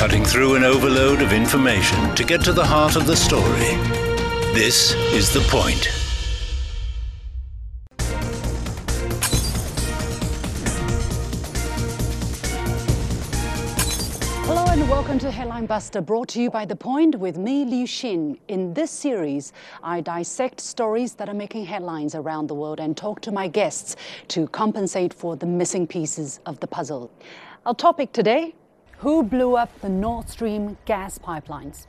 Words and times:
cutting 0.00 0.24
through 0.24 0.54
an 0.54 0.64
overload 0.64 1.20
of 1.20 1.30
information 1.30 2.14
to 2.14 2.24
get 2.24 2.42
to 2.42 2.54
the 2.54 2.64
heart 2.64 2.96
of 2.96 3.06
the 3.06 3.14
story. 3.14 3.76
This 4.54 4.94
is 5.12 5.30
The 5.30 5.40
Point. 5.50 5.90
Hello 14.46 14.64
and 14.72 14.88
welcome 14.88 15.18
to 15.18 15.30
Headline 15.30 15.66
Buster, 15.66 16.00
brought 16.00 16.28
to 16.28 16.40
you 16.40 16.50
by 16.50 16.64
The 16.64 16.74
Point 16.74 17.16
with 17.16 17.36
me, 17.36 17.66
Liu 17.66 17.84
Xin. 17.84 18.38
In 18.48 18.72
this 18.72 18.90
series, 18.90 19.52
I 19.82 20.00
dissect 20.00 20.62
stories 20.62 21.12
that 21.16 21.28
are 21.28 21.34
making 21.34 21.66
headlines 21.66 22.14
around 22.14 22.46
the 22.46 22.54
world 22.54 22.80
and 22.80 22.96
talk 22.96 23.20
to 23.20 23.32
my 23.32 23.48
guests 23.48 23.96
to 24.28 24.48
compensate 24.48 25.12
for 25.12 25.36
the 25.36 25.44
missing 25.44 25.86
pieces 25.86 26.40
of 26.46 26.58
the 26.60 26.66
puzzle. 26.66 27.10
Our 27.66 27.74
topic 27.74 28.12
today 28.12 28.54
who 29.00 29.22
blew 29.22 29.56
up 29.56 29.80
the 29.80 29.88
Nord 29.88 30.28
Stream 30.28 30.76
gas 30.84 31.16
pipelines? 31.16 31.86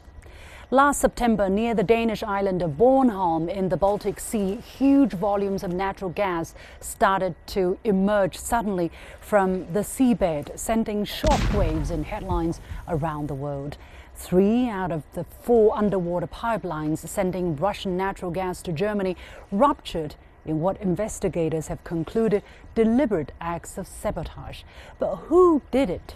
Last 0.69 1.01
September, 1.01 1.49
near 1.49 1.75
the 1.75 1.83
Danish 1.83 2.23
island 2.23 2.61
of 2.61 2.77
Bornholm 2.77 3.49
in 3.49 3.67
the 3.67 3.75
Baltic 3.75 4.17
Sea, 4.17 4.55
huge 4.55 5.11
volumes 5.11 5.61
of 5.61 5.73
natural 5.73 6.09
gas 6.09 6.55
started 6.79 7.35
to 7.47 7.77
emerge 7.83 8.37
suddenly 8.37 8.89
from 9.19 9.73
the 9.73 9.81
seabed, 9.81 10.57
sending 10.57 11.03
shockwaves 11.03 11.91
in 11.91 12.05
headlines 12.05 12.61
around 12.87 13.27
the 13.27 13.33
world. 13.33 13.75
Three 14.15 14.69
out 14.69 14.93
of 14.93 15.03
the 15.11 15.25
four 15.25 15.77
underwater 15.77 16.27
pipelines 16.27 17.05
sending 17.05 17.57
Russian 17.57 17.97
natural 17.97 18.31
gas 18.31 18.61
to 18.61 18.71
Germany 18.71 19.17
ruptured 19.51 20.15
in 20.45 20.61
what 20.61 20.81
investigators 20.81 21.67
have 21.67 21.83
concluded 21.83 22.41
deliberate 22.73 23.33
acts 23.41 23.77
of 23.77 23.85
sabotage. 23.85 24.61
But 24.97 25.17
who 25.27 25.61
did 25.71 25.89
it? 25.89 26.15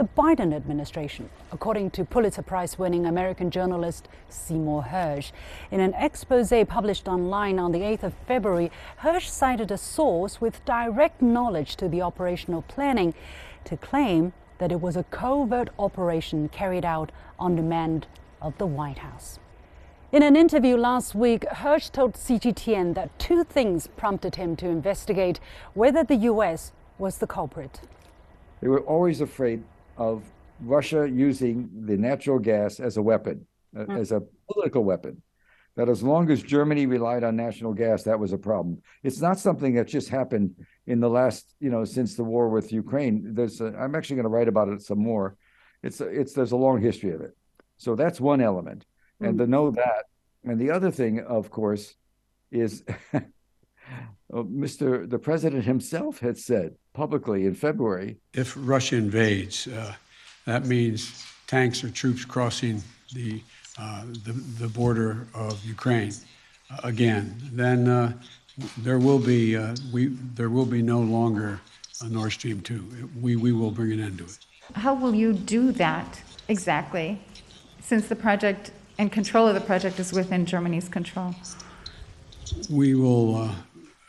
The 0.00 0.08
Biden 0.16 0.54
administration, 0.54 1.28
according 1.52 1.90
to 1.90 2.06
Pulitzer 2.06 2.40
Prize 2.40 2.78
winning 2.78 3.04
American 3.04 3.50
journalist 3.50 4.08
Seymour 4.30 4.84
Hersh. 4.84 5.30
In 5.70 5.80
an 5.80 5.92
expose 5.92 6.54
published 6.66 7.06
online 7.06 7.58
on 7.58 7.72
the 7.72 7.80
8th 7.80 8.04
of 8.04 8.14
February, 8.26 8.70
Hersh 9.02 9.28
cited 9.28 9.70
a 9.70 9.76
source 9.76 10.40
with 10.40 10.64
direct 10.64 11.20
knowledge 11.20 11.76
to 11.76 11.86
the 11.86 12.00
operational 12.00 12.62
planning 12.62 13.12
to 13.64 13.76
claim 13.76 14.32
that 14.56 14.72
it 14.72 14.80
was 14.80 14.96
a 14.96 15.04
covert 15.04 15.68
operation 15.78 16.48
carried 16.48 16.86
out 16.86 17.12
on 17.38 17.54
demand 17.54 18.06
of 18.40 18.56
the 18.56 18.66
White 18.66 19.00
House. 19.00 19.38
In 20.12 20.22
an 20.22 20.34
interview 20.34 20.78
last 20.78 21.14
week, 21.14 21.42
Hersh 21.42 21.92
told 21.92 22.14
CGTN 22.14 22.94
that 22.94 23.18
two 23.18 23.44
things 23.44 23.86
prompted 23.98 24.36
him 24.36 24.56
to 24.56 24.66
investigate 24.66 25.40
whether 25.74 26.02
the 26.02 26.16
U.S. 26.16 26.72
was 26.96 27.18
the 27.18 27.26
culprit. 27.26 27.82
They 28.62 28.68
were 28.68 28.80
always 28.80 29.20
afraid 29.20 29.62
of 30.00 30.24
Russia 30.62 31.08
using 31.08 31.68
the 31.86 31.96
natural 31.96 32.38
gas 32.38 32.80
as 32.80 32.96
a 32.96 33.02
weapon, 33.02 33.46
mm. 33.76 34.00
as 34.00 34.10
a 34.10 34.22
political 34.50 34.82
weapon. 34.82 35.22
That 35.76 35.88
as 35.88 36.02
long 36.02 36.30
as 36.30 36.42
Germany 36.42 36.86
relied 36.86 37.22
on 37.22 37.36
national 37.36 37.74
gas, 37.74 38.02
that 38.02 38.18
was 38.18 38.32
a 38.32 38.38
problem. 38.38 38.82
It's 39.04 39.20
not 39.20 39.38
something 39.38 39.74
that 39.74 39.86
just 39.86 40.08
happened 40.08 40.56
in 40.86 40.98
the 40.98 41.08
last, 41.08 41.54
you 41.60 41.70
know, 41.70 41.84
since 41.84 42.16
the 42.16 42.24
war 42.24 42.48
with 42.48 42.72
Ukraine. 42.72 43.34
There's, 43.34 43.60
a, 43.60 43.66
I'm 43.78 43.94
actually 43.94 44.16
going 44.16 44.24
to 44.24 44.30
write 44.30 44.48
about 44.48 44.68
it 44.68 44.82
some 44.82 44.98
more. 44.98 45.36
It's, 45.82 46.00
a, 46.00 46.06
it's 46.08 46.32
there's 46.32 46.52
a 46.52 46.56
long 46.56 46.80
history 46.80 47.12
of 47.12 47.20
it. 47.20 47.36
So 47.76 47.94
that's 47.94 48.20
one 48.20 48.40
element, 48.40 48.84
mm. 49.22 49.28
and 49.28 49.38
to 49.38 49.46
know 49.46 49.70
that. 49.70 50.06
And 50.44 50.58
the 50.58 50.70
other 50.70 50.90
thing, 50.90 51.20
of 51.20 51.50
course, 51.50 51.94
is 52.50 52.82
Mr. 54.32 55.08
The 55.08 55.18
president 55.18 55.64
himself 55.64 56.20
had 56.20 56.38
said 56.38 56.76
publicly 56.92 57.46
in 57.46 57.54
February. 57.54 58.16
If 58.32 58.54
Russia 58.56 58.96
invades, 58.96 59.66
uh, 59.66 59.94
that 60.46 60.66
means 60.66 61.26
tanks 61.46 61.82
or 61.82 61.90
troops 61.90 62.24
crossing 62.24 62.82
the, 63.12 63.42
uh, 63.78 64.04
the, 64.24 64.32
the, 64.58 64.68
border 64.68 65.26
of 65.34 65.64
Ukraine 65.64 66.12
uh, 66.70 66.78
again. 66.84 67.36
Then 67.52 67.88
uh, 67.88 68.12
there 68.78 68.98
will 68.98 69.18
be 69.18 69.56
uh, 69.56 69.74
we 69.92 70.06
there 70.34 70.50
will 70.50 70.66
be 70.66 70.82
no 70.82 71.00
longer 71.00 71.60
a 72.02 72.08
Nord 72.08 72.32
Stream 72.32 72.60
two. 72.60 72.84
We 73.20 73.36
we 73.36 73.52
will 73.52 73.70
bring 73.70 73.92
an 73.92 74.00
end 74.00 74.18
to 74.18 74.24
it. 74.24 74.38
How 74.74 74.94
will 74.94 75.14
you 75.14 75.32
do 75.32 75.72
that 75.72 76.22
exactly, 76.48 77.20
since 77.80 78.08
the 78.08 78.16
project 78.16 78.70
and 78.98 79.10
control 79.10 79.48
of 79.48 79.54
the 79.54 79.60
project 79.60 79.98
is 79.98 80.12
within 80.12 80.46
Germany's 80.46 80.88
control? 80.88 81.34
We 82.68 82.94
will. 82.94 83.50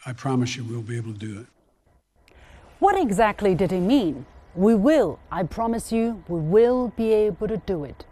I 0.05 0.13
promise 0.13 0.55
you, 0.55 0.63
we'll 0.63 0.81
be 0.81 0.97
able 0.97 1.13
to 1.13 1.19
do 1.19 1.39
it. 1.41 2.33
What 2.79 2.99
exactly 2.99 3.53
did 3.53 3.69
he 3.69 3.79
mean? 3.79 4.25
We 4.55 4.73
will, 4.73 5.19
I 5.31 5.43
promise 5.43 5.91
you, 5.91 6.23
we 6.27 6.39
will 6.39 6.89
be 6.97 7.13
able 7.13 7.47
to 7.47 7.57
do 7.57 7.83
it. 7.83 8.05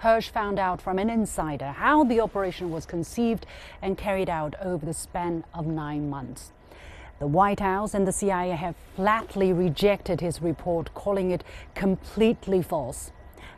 Hersh 0.00 0.30
found 0.30 0.58
out 0.58 0.80
from 0.80 0.98
an 0.98 1.10
insider 1.10 1.72
how 1.72 2.04
the 2.04 2.20
operation 2.20 2.70
was 2.70 2.86
conceived 2.86 3.46
and 3.82 3.98
carried 3.98 4.30
out 4.30 4.54
over 4.62 4.84
the 4.86 4.94
span 4.94 5.44
of 5.52 5.66
nine 5.66 6.08
months. 6.08 6.52
The 7.18 7.26
White 7.26 7.60
House 7.60 7.94
and 7.94 8.06
the 8.06 8.12
CIA 8.12 8.50
have 8.50 8.74
flatly 8.96 9.52
rejected 9.52 10.20
his 10.20 10.42
report, 10.42 10.92
calling 10.94 11.30
it 11.30 11.44
completely 11.74 12.62
false. 12.62 13.12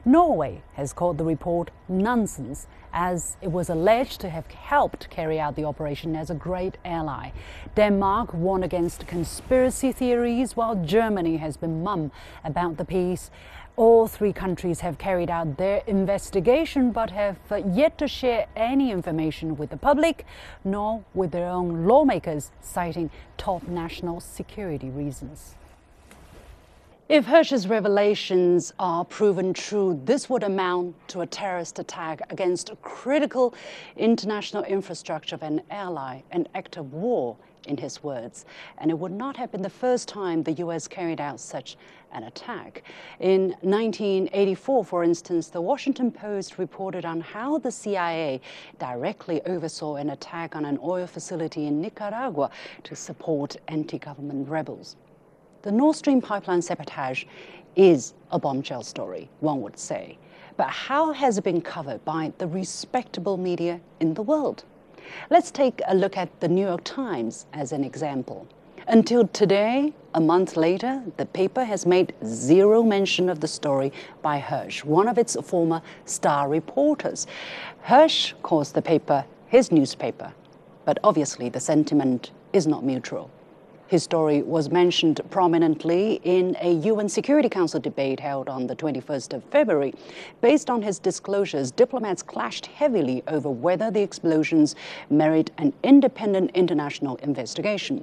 Norway 0.08 0.62
has 0.74 0.92
called 0.92 1.18
the 1.18 1.24
report 1.24 1.72
nonsense 1.88 2.68
as 2.92 3.36
it 3.42 3.50
was 3.50 3.68
alleged 3.68 4.20
to 4.20 4.28
have 4.28 4.46
helped 4.46 5.10
carry 5.10 5.40
out 5.40 5.56
the 5.56 5.64
operation 5.64 6.14
as 6.14 6.30
a 6.30 6.34
great 6.34 6.78
ally. 6.84 7.32
Denmark 7.74 8.32
warned 8.32 8.62
against 8.62 9.08
conspiracy 9.08 9.90
theories 9.90 10.54
while 10.54 10.76
Germany 10.76 11.38
has 11.38 11.56
been 11.56 11.82
mum 11.82 12.12
about 12.44 12.76
the 12.76 12.84
piece. 12.84 13.32
All 13.74 14.06
three 14.06 14.32
countries 14.32 14.78
have 14.78 14.96
carried 14.96 15.28
out 15.28 15.56
their 15.56 15.82
investigation 15.88 16.92
but 16.92 17.10
have 17.10 17.38
yet 17.66 17.98
to 17.98 18.06
share 18.06 18.46
any 18.54 18.92
information 18.92 19.56
with 19.56 19.70
the 19.70 19.76
public 19.76 20.24
nor 20.62 21.02
with 21.14 21.32
their 21.32 21.48
own 21.48 21.84
lawmakers, 21.84 22.52
citing 22.62 23.10
top 23.36 23.66
national 23.66 24.20
security 24.20 24.88
reasons. 24.88 25.56
If 27.08 27.26
Hersh's 27.26 27.68
revelations 27.68 28.72
are 28.80 29.04
proven 29.04 29.52
true, 29.52 30.00
this 30.04 30.28
would 30.28 30.42
amount 30.42 30.96
to 31.10 31.20
a 31.20 31.26
terrorist 31.26 31.78
attack 31.78 32.20
against 32.32 32.68
a 32.68 32.74
critical 32.76 33.54
international 33.96 34.64
infrastructure 34.64 35.36
of 35.36 35.44
an 35.44 35.62
ally, 35.70 36.22
an 36.32 36.48
act 36.56 36.76
of 36.76 36.92
war, 36.92 37.36
in 37.68 37.76
his 37.76 38.02
words. 38.02 38.44
And 38.78 38.90
it 38.90 38.98
would 38.98 39.12
not 39.12 39.36
have 39.36 39.52
been 39.52 39.62
the 39.62 39.70
first 39.70 40.08
time 40.08 40.42
the 40.42 40.54
U.S. 40.54 40.88
carried 40.88 41.20
out 41.20 41.38
such 41.38 41.76
an 42.10 42.24
attack. 42.24 42.82
In 43.20 43.50
1984, 43.60 44.84
for 44.84 45.04
instance, 45.04 45.46
the 45.46 45.60
Washington 45.60 46.10
Post 46.10 46.58
reported 46.58 47.04
on 47.04 47.20
how 47.20 47.58
the 47.58 47.70
CIA 47.70 48.40
directly 48.80 49.42
oversaw 49.42 49.94
an 49.94 50.10
attack 50.10 50.56
on 50.56 50.64
an 50.64 50.76
oil 50.82 51.06
facility 51.06 51.66
in 51.66 51.80
Nicaragua 51.80 52.50
to 52.82 52.96
support 52.96 53.56
anti 53.68 53.98
government 53.98 54.48
rebels. 54.48 54.96
The 55.66 55.72
Nord 55.72 55.96
Stream 55.96 56.20
pipeline 56.20 56.62
sabotage 56.62 57.24
is 57.74 58.14
a 58.30 58.38
bombshell 58.38 58.84
story, 58.84 59.28
one 59.40 59.62
would 59.62 59.76
say. 59.76 60.16
But 60.56 60.68
how 60.68 61.10
has 61.10 61.38
it 61.38 61.42
been 61.42 61.60
covered 61.60 62.04
by 62.04 62.32
the 62.38 62.46
respectable 62.46 63.36
media 63.36 63.80
in 63.98 64.14
the 64.14 64.22
world? 64.22 64.62
Let's 65.28 65.50
take 65.50 65.82
a 65.88 65.96
look 65.96 66.16
at 66.16 66.38
the 66.38 66.46
New 66.46 66.64
York 66.64 66.84
Times 66.84 67.46
as 67.52 67.72
an 67.72 67.82
example. 67.82 68.46
Until 68.86 69.26
today, 69.26 69.92
a 70.14 70.20
month 70.20 70.56
later, 70.56 71.02
the 71.16 71.26
paper 71.26 71.64
has 71.64 71.84
made 71.84 72.14
zero 72.24 72.84
mention 72.84 73.28
of 73.28 73.40
the 73.40 73.48
story 73.48 73.92
by 74.22 74.38
Hersh, 74.38 74.84
one 74.84 75.08
of 75.08 75.18
its 75.18 75.34
former 75.42 75.82
star 76.04 76.48
reporters. 76.48 77.26
Hersh 77.84 78.34
calls 78.44 78.70
the 78.70 78.82
paper 78.82 79.24
his 79.48 79.72
newspaper, 79.72 80.32
but 80.84 81.00
obviously 81.02 81.48
the 81.48 81.58
sentiment 81.58 82.30
is 82.52 82.68
not 82.68 82.84
mutual. 82.84 83.32
His 83.88 84.02
story 84.02 84.42
was 84.42 84.68
mentioned 84.68 85.20
prominently 85.30 86.20
in 86.24 86.56
a 86.60 86.72
UN 86.72 87.08
Security 87.08 87.48
Council 87.48 87.78
debate 87.78 88.18
held 88.18 88.48
on 88.48 88.66
the 88.66 88.74
21st 88.74 89.34
of 89.34 89.44
February. 89.44 89.94
Based 90.40 90.68
on 90.68 90.82
his 90.82 90.98
disclosures, 90.98 91.70
diplomats 91.70 92.20
clashed 92.20 92.66
heavily 92.66 93.22
over 93.28 93.48
whether 93.48 93.92
the 93.92 94.02
explosions 94.02 94.74
merit 95.08 95.52
an 95.58 95.72
independent 95.84 96.50
international 96.54 97.14
investigation. 97.16 98.02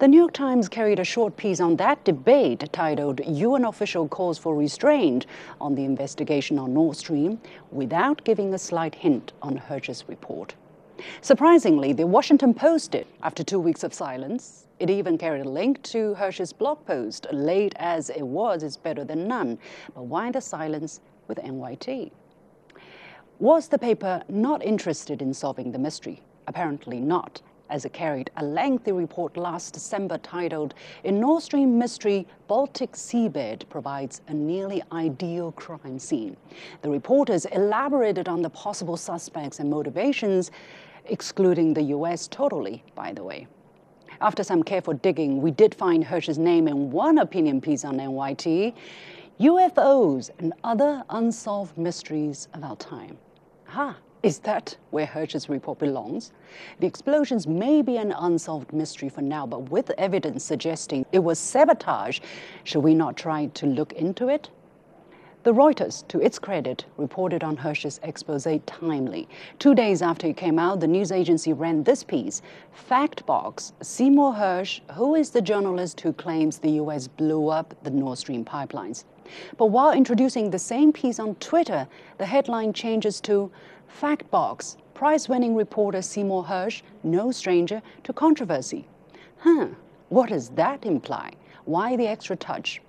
The 0.00 0.08
New 0.08 0.18
York 0.18 0.34
Times 0.34 0.68
carried 0.68 0.98
a 0.98 1.04
short 1.04 1.38
piece 1.38 1.60
on 1.60 1.76
that 1.76 2.04
debate 2.04 2.70
titled 2.70 3.22
UN 3.26 3.64
Official 3.64 4.08
Calls 4.08 4.36
for 4.36 4.54
Restraint 4.54 5.24
on 5.62 5.74
the 5.74 5.86
Investigation 5.86 6.58
on 6.58 6.74
Nord 6.74 6.98
Stream 6.98 7.40
without 7.70 8.22
giving 8.24 8.52
a 8.52 8.58
slight 8.58 8.94
hint 8.96 9.32
on 9.40 9.56
Hersh's 9.56 10.04
report. 10.08 10.54
Surprisingly, 11.20 11.92
the 11.92 12.06
Washington 12.06 12.54
Post 12.54 12.92
did. 12.92 13.06
After 13.22 13.42
two 13.42 13.60
weeks 13.60 13.84
of 13.84 13.94
silence, 13.94 14.66
it 14.78 14.90
even 14.90 15.16
carried 15.16 15.46
a 15.46 15.48
link 15.48 15.82
to 15.84 16.14
Hersh's 16.14 16.52
blog 16.52 16.84
post, 16.86 17.26
late 17.32 17.72
as 17.76 18.10
it 18.10 18.22
was, 18.22 18.62
is 18.62 18.76
better 18.76 19.04
than 19.04 19.28
none. 19.28 19.58
But 19.94 20.04
why 20.04 20.30
the 20.30 20.40
silence 20.40 21.00
with 21.28 21.38
NYT? 21.38 22.10
Was 23.38 23.68
the 23.68 23.78
paper 23.78 24.22
not 24.28 24.64
interested 24.64 25.22
in 25.22 25.34
solving 25.34 25.72
the 25.72 25.78
mystery? 25.78 26.20
Apparently 26.46 27.00
not, 27.00 27.40
as 27.72 27.86
it 27.86 27.92
carried 27.94 28.30
a 28.36 28.44
lengthy 28.44 28.92
report 28.92 29.36
last 29.36 29.72
December 29.72 30.18
titled 30.18 30.74
In 31.04 31.18
Nord 31.18 31.42
Stream 31.42 31.78
Mystery, 31.78 32.26
Baltic 32.46 32.92
Seabed 32.92 33.66
Provides 33.70 34.20
a 34.28 34.34
Nearly 34.34 34.82
Ideal 34.92 35.52
Crime 35.52 35.98
Scene. 35.98 36.36
The 36.82 36.90
reporters 36.90 37.46
elaborated 37.46 38.28
on 38.28 38.42
the 38.42 38.50
possible 38.50 38.98
suspects 38.98 39.58
and 39.58 39.70
motivations, 39.70 40.50
excluding 41.06 41.72
the 41.72 41.82
US 41.96 42.28
totally, 42.28 42.84
by 42.94 43.12
the 43.12 43.24
way. 43.24 43.46
After 44.20 44.44
some 44.44 44.62
careful 44.62 44.92
digging, 44.92 45.40
we 45.40 45.50
did 45.50 45.74
find 45.74 46.04
Hersh's 46.04 46.38
name 46.38 46.68
in 46.68 46.90
one 46.90 47.18
opinion 47.18 47.62
piece 47.62 47.86
on 47.86 47.96
NYT 47.96 48.74
UFOs 49.40 50.30
and 50.38 50.52
Other 50.62 51.02
Unsolved 51.08 51.76
Mysteries 51.78 52.48
of 52.52 52.62
Our 52.62 52.76
Time. 52.76 53.16
Ha! 53.68 53.96
Is 54.22 54.38
that 54.40 54.76
where 54.92 55.06
Hersh's 55.06 55.48
report 55.48 55.80
belongs? 55.80 56.30
The 56.78 56.86
explosions 56.86 57.48
may 57.48 57.82
be 57.82 57.96
an 57.96 58.12
unsolved 58.12 58.72
mystery 58.72 59.08
for 59.08 59.20
now, 59.20 59.46
but 59.46 59.70
with 59.70 59.90
evidence 59.98 60.44
suggesting 60.44 61.04
it 61.10 61.18
was 61.18 61.40
sabotage, 61.40 62.20
should 62.62 62.84
we 62.84 62.94
not 62.94 63.16
try 63.16 63.46
to 63.46 63.66
look 63.66 63.92
into 63.94 64.28
it? 64.28 64.48
The 65.42 65.52
Reuters, 65.52 66.06
to 66.06 66.20
its 66.20 66.38
credit, 66.38 66.84
reported 66.96 67.42
on 67.42 67.56
Hersh's 67.56 67.98
expose 68.04 68.46
timely. 68.64 69.28
Two 69.58 69.74
days 69.74 70.00
after 70.00 70.28
it 70.28 70.36
came 70.36 70.56
out, 70.56 70.78
the 70.78 70.86
news 70.86 71.10
agency 71.10 71.52
ran 71.52 71.82
this 71.82 72.04
piece 72.04 72.42
Factbox 72.88 73.72
Seymour 73.82 74.34
Hersh, 74.34 74.88
who 74.92 75.16
is 75.16 75.30
the 75.30 75.42
journalist 75.42 76.00
who 76.00 76.12
claims 76.12 76.58
the 76.58 76.70
U.S. 76.82 77.08
blew 77.08 77.48
up 77.48 77.74
the 77.82 77.90
Nord 77.90 78.18
Stream 78.18 78.44
pipelines. 78.44 79.02
But 79.56 79.66
while 79.66 79.90
introducing 79.90 80.50
the 80.50 80.60
same 80.60 80.92
piece 80.92 81.18
on 81.18 81.34
Twitter, 81.36 81.88
the 82.18 82.26
headline 82.26 82.72
changes 82.72 83.20
to 83.22 83.50
Factbox 84.00 84.76
Prize 84.94 85.28
winning 85.28 85.56
reporter 85.56 86.00
Seymour 86.00 86.44
Hersh, 86.44 86.82
no 87.02 87.32
stranger 87.32 87.82
to 88.04 88.12
controversy. 88.12 88.86
Huh, 89.38 89.66
what 90.10 90.28
does 90.28 90.50
that 90.50 90.86
imply? 90.86 91.32
Why 91.64 91.96
the 91.96 92.06
extra 92.06 92.36
touch? 92.36 92.80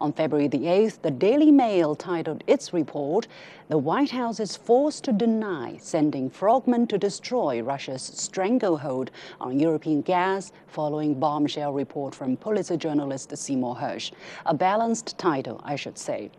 On 0.00 0.12
February 0.12 0.48
the 0.48 0.64
8th, 0.64 1.00
the 1.00 1.10
Daily 1.10 1.50
Mail 1.50 1.94
titled 1.94 2.44
its 2.46 2.74
report, 2.74 3.26
The 3.68 3.78
White 3.78 4.10
House 4.10 4.38
is 4.40 4.54
forced 4.56 5.04
to 5.04 5.12
deny 5.12 5.78
sending 5.78 6.28
frogmen 6.28 6.86
to 6.88 6.98
destroy 6.98 7.62
Russia's 7.62 8.02
stranglehold 8.02 9.12
on 9.40 9.58
European 9.58 10.02
gas 10.02 10.52
following 10.66 11.14
bombshell 11.14 11.72
report 11.72 12.14
from 12.14 12.36
Pulitzer 12.36 12.76
journalist 12.76 13.34
Seymour 13.34 13.76
Hersh. 13.76 14.12
A 14.44 14.52
balanced 14.52 15.16
title, 15.16 15.60
I 15.64 15.76
should 15.76 15.96
say. 15.96 16.30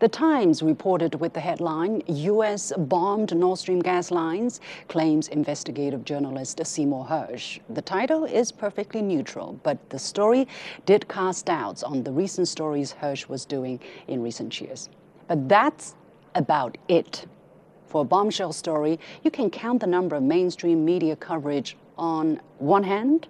The 0.00 0.08
Times 0.08 0.62
reported 0.62 1.16
with 1.16 1.32
the 1.32 1.40
headline 1.40 2.02
U.S. 2.06 2.72
bombed 2.76 3.36
Nord 3.36 3.58
Stream 3.58 3.80
gas 3.80 4.10
lines, 4.10 4.60
claims 4.88 5.28
investigative 5.28 6.04
journalist 6.04 6.64
Seymour 6.64 7.06
Hersh. 7.06 7.58
The 7.68 7.82
title 7.82 8.24
is 8.24 8.52
perfectly 8.52 9.02
neutral, 9.02 9.58
but 9.62 9.90
the 9.90 9.98
story 9.98 10.46
did 10.86 11.08
cast 11.08 11.46
doubts 11.46 11.82
on 11.82 12.04
the 12.04 12.12
recent 12.12 12.46
stories 12.48 12.94
Hersh 13.02 13.28
was 13.28 13.44
doing 13.44 13.80
in 14.06 14.22
recent 14.22 14.60
years. 14.60 14.88
But 15.26 15.48
that's 15.48 15.94
about 16.34 16.78
it. 16.88 17.26
For 17.86 18.02
a 18.02 18.04
bombshell 18.04 18.52
story, 18.52 19.00
you 19.24 19.30
can 19.30 19.50
count 19.50 19.80
the 19.80 19.86
number 19.86 20.14
of 20.14 20.22
mainstream 20.22 20.84
media 20.84 21.16
coverage 21.16 21.76
on 21.96 22.40
one 22.58 22.84
hand. 22.84 23.26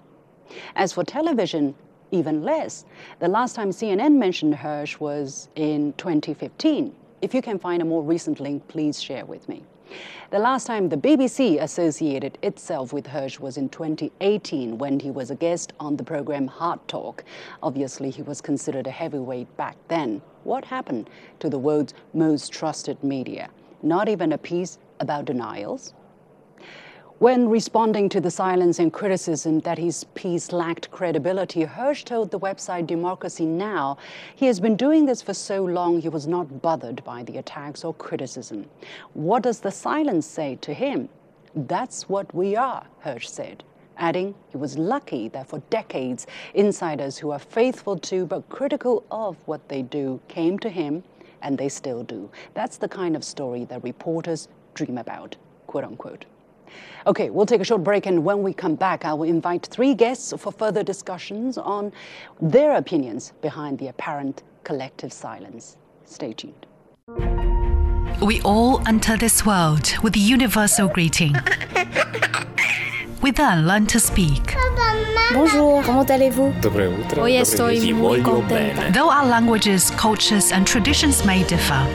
As 0.76 0.92
for 0.92 1.04
television, 1.04 1.74
even 2.10 2.42
less. 2.42 2.84
The 3.18 3.28
last 3.28 3.54
time 3.54 3.70
CNN 3.70 4.16
mentioned 4.16 4.54
Hersh 4.54 5.00
was 5.00 5.48
in 5.56 5.92
2015. 5.94 6.94
If 7.20 7.34
you 7.34 7.42
can 7.42 7.58
find 7.58 7.82
a 7.82 7.84
more 7.84 8.02
recent 8.02 8.40
link, 8.40 8.66
please 8.68 9.02
share 9.02 9.24
with 9.24 9.48
me. 9.48 9.64
The 10.30 10.38
last 10.38 10.66
time 10.66 10.90
the 10.90 10.96
BBC 10.96 11.60
associated 11.62 12.36
itself 12.42 12.92
with 12.92 13.06
Hersh 13.06 13.40
was 13.40 13.56
in 13.56 13.70
2018 13.70 14.76
when 14.76 15.00
he 15.00 15.10
was 15.10 15.30
a 15.30 15.34
guest 15.34 15.72
on 15.80 15.96
the 15.96 16.04
program 16.04 16.46
Hard 16.46 16.86
Talk. 16.86 17.24
Obviously, 17.62 18.10
he 18.10 18.20
was 18.20 18.42
considered 18.42 18.86
a 18.86 18.90
heavyweight 18.90 19.56
back 19.56 19.76
then. 19.88 20.20
What 20.44 20.66
happened 20.66 21.08
to 21.40 21.48
the 21.48 21.58
world's 21.58 21.94
most 22.12 22.52
trusted 22.52 23.02
media? 23.02 23.48
Not 23.82 24.08
even 24.08 24.32
a 24.32 24.38
piece 24.38 24.78
about 25.00 25.24
denials, 25.24 25.94
when 27.18 27.48
responding 27.48 28.08
to 28.08 28.20
the 28.20 28.30
silence 28.30 28.78
and 28.78 28.92
criticism 28.92 29.58
that 29.60 29.76
his 29.76 30.04
piece 30.14 30.52
lacked 30.52 30.88
credibility, 30.92 31.64
Hersh 31.64 32.04
told 32.04 32.30
the 32.30 32.38
website 32.38 32.86
Democracy 32.86 33.44
Now! 33.44 33.98
he 34.36 34.46
has 34.46 34.60
been 34.60 34.76
doing 34.76 35.04
this 35.04 35.20
for 35.20 35.34
so 35.34 35.64
long 35.64 36.00
he 36.00 36.08
was 36.08 36.28
not 36.28 36.62
bothered 36.62 37.02
by 37.02 37.24
the 37.24 37.38
attacks 37.38 37.82
or 37.82 37.92
criticism. 37.94 38.66
What 39.14 39.42
does 39.42 39.58
the 39.58 39.72
silence 39.72 40.26
say 40.26 40.58
to 40.60 40.72
him? 40.72 41.08
That's 41.56 42.08
what 42.08 42.32
we 42.32 42.54
are, 42.54 42.86
Hersh 43.04 43.26
said, 43.26 43.64
adding 43.96 44.36
he 44.50 44.56
was 44.56 44.78
lucky 44.78 45.26
that 45.30 45.48
for 45.48 45.58
decades 45.70 46.28
insiders 46.54 47.18
who 47.18 47.32
are 47.32 47.40
faithful 47.40 47.98
to 47.98 48.26
but 48.26 48.48
critical 48.48 49.02
of 49.10 49.36
what 49.46 49.68
they 49.68 49.82
do 49.82 50.20
came 50.28 50.56
to 50.60 50.70
him, 50.70 51.02
and 51.42 51.58
they 51.58 51.68
still 51.68 52.04
do. 52.04 52.30
That's 52.54 52.76
the 52.76 52.88
kind 52.88 53.16
of 53.16 53.24
story 53.24 53.64
that 53.64 53.82
reporters 53.82 54.46
dream 54.74 54.98
about, 54.98 55.34
quote 55.66 55.82
unquote. 55.82 56.24
Okay, 57.06 57.30
we'll 57.30 57.46
take 57.46 57.60
a 57.60 57.64
short 57.64 57.82
break, 57.82 58.06
and 58.06 58.24
when 58.24 58.42
we 58.42 58.52
come 58.52 58.74
back, 58.74 59.04
I 59.04 59.14
will 59.14 59.28
invite 59.28 59.66
three 59.66 59.94
guests 59.94 60.32
for 60.36 60.52
further 60.52 60.82
discussions 60.82 61.58
on 61.58 61.92
their 62.40 62.76
opinions 62.76 63.32
behind 63.40 63.78
the 63.78 63.88
apparent 63.88 64.42
collective 64.64 65.12
silence. 65.12 65.76
Stay 66.04 66.32
tuned. 66.32 66.66
We 68.20 68.40
all 68.42 68.80
enter 68.86 69.16
this 69.16 69.46
world 69.46 69.94
with 70.02 70.16
a 70.16 70.18
universal 70.18 70.88
greeting. 70.88 71.34
We 73.22 73.30
then 73.32 73.66
learn 73.66 73.86
to 73.86 74.00
speak. 74.00 74.54
Bonjour, 75.34 75.82
comment 75.82 76.10
allez-vous? 76.10 76.52
Dobre 76.60 76.88
utro. 76.88 77.22
Hoy 77.22 77.32
estoy 77.32 77.92
muy 77.92 78.22
contenta. 78.22 78.92
Though 78.92 79.10
our 79.10 79.26
languages, 79.26 79.90
cultures, 79.92 80.52
and 80.52 80.66
traditions 80.66 81.24
may 81.24 81.42
differ, 81.44 81.86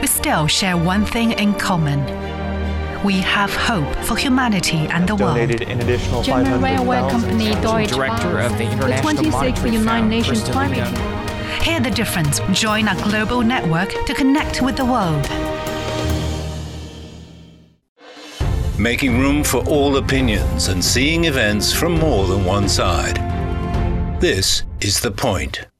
we 0.00 0.06
still 0.06 0.46
share 0.46 0.76
one 0.76 1.04
thing 1.04 1.32
in 1.32 1.54
common. 1.54 2.00
We 3.04 3.20
have 3.20 3.52
hope 3.52 3.96
for 4.04 4.16
humanity 4.16 4.86
and 4.90 5.08
the 5.08 5.16
world. 5.16 5.34
Donated 5.34 5.62
an 5.62 5.80
additional 5.80 6.22
German 6.22 6.62
railway 6.62 7.00
company 7.10 7.50
Deutsche 7.60 7.90
Director 7.90 8.34
Bahn. 8.34 8.44
of 8.46 8.52
the 8.52 8.58
The 8.58 8.70
International 8.70 9.24
26th 9.24 9.72
United 9.72 10.06
Nations 10.06 10.28
Kristen 10.40 10.52
Climate 10.52 10.78
Liga. 10.78 11.64
Hear 11.64 11.80
the 11.80 11.90
difference. 11.90 12.40
Join 12.52 12.86
our 12.86 12.94
global 13.02 13.42
network 13.42 13.90
to 14.06 14.14
connect 14.14 14.62
with 14.62 14.76
the 14.76 14.84
world. 14.84 15.28
Making 18.78 19.18
room 19.18 19.42
for 19.42 19.66
all 19.68 19.96
opinions 19.96 20.68
and 20.68 20.84
seeing 20.84 21.24
events 21.24 21.72
from 21.72 21.98
more 21.98 22.28
than 22.28 22.44
one 22.44 22.68
side. 22.68 23.16
This 24.20 24.62
is 24.80 25.00
The 25.00 25.10
Point. 25.10 25.71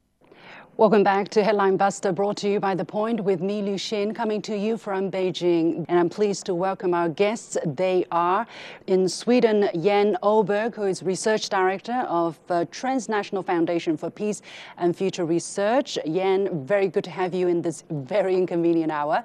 Welcome 0.83 1.05
back 1.05 1.29
to 1.29 1.45
Headline 1.45 1.77
Buster, 1.77 2.11
brought 2.11 2.37
to 2.39 2.49
you 2.49 2.59
by 2.59 2.75
The 2.75 2.85
Point 2.85 3.21
with 3.21 3.41
me, 3.41 3.63
Liu 3.63 3.77
Xin, 3.77 4.17
coming 4.17 4.43
to 4.43 4.59
you 4.59 4.77
from 4.77 5.13
Beijing. 5.13 5.87
And 5.89 5.97
I'm 5.97 6.09
pleased 6.09 6.45
to 6.47 6.57
welcome 6.57 6.93
our 6.93 7.09
guests. 7.09 7.57
They 7.65 8.05
are 8.11 8.49
in 8.89 9.09
Sweden, 9.09 9.71
Jan 9.81 10.17
Oberg, 10.25 10.75
who 10.75 10.83
is 10.83 11.05
Research 11.05 11.49
Director 11.49 12.05
of 12.09 12.37
uh, 12.49 12.65
Transnational 12.73 13.45
Foundation 13.45 13.97
for 13.97 14.11
Peace 14.11 14.43
and 14.77 14.97
Future 14.97 15.25
Research. 15.25 15.99
Jan, 16.05 16.67
very 16.67 16.89
good 16.89 17.05
to 17.05 17.11
have 17.11 17.33
you 17.33 17.47
in 17.47 17.63
this 17.63 17.85
very 17.89 18.35
inconvenient 18.35 18.91
hour. 18.91 19.23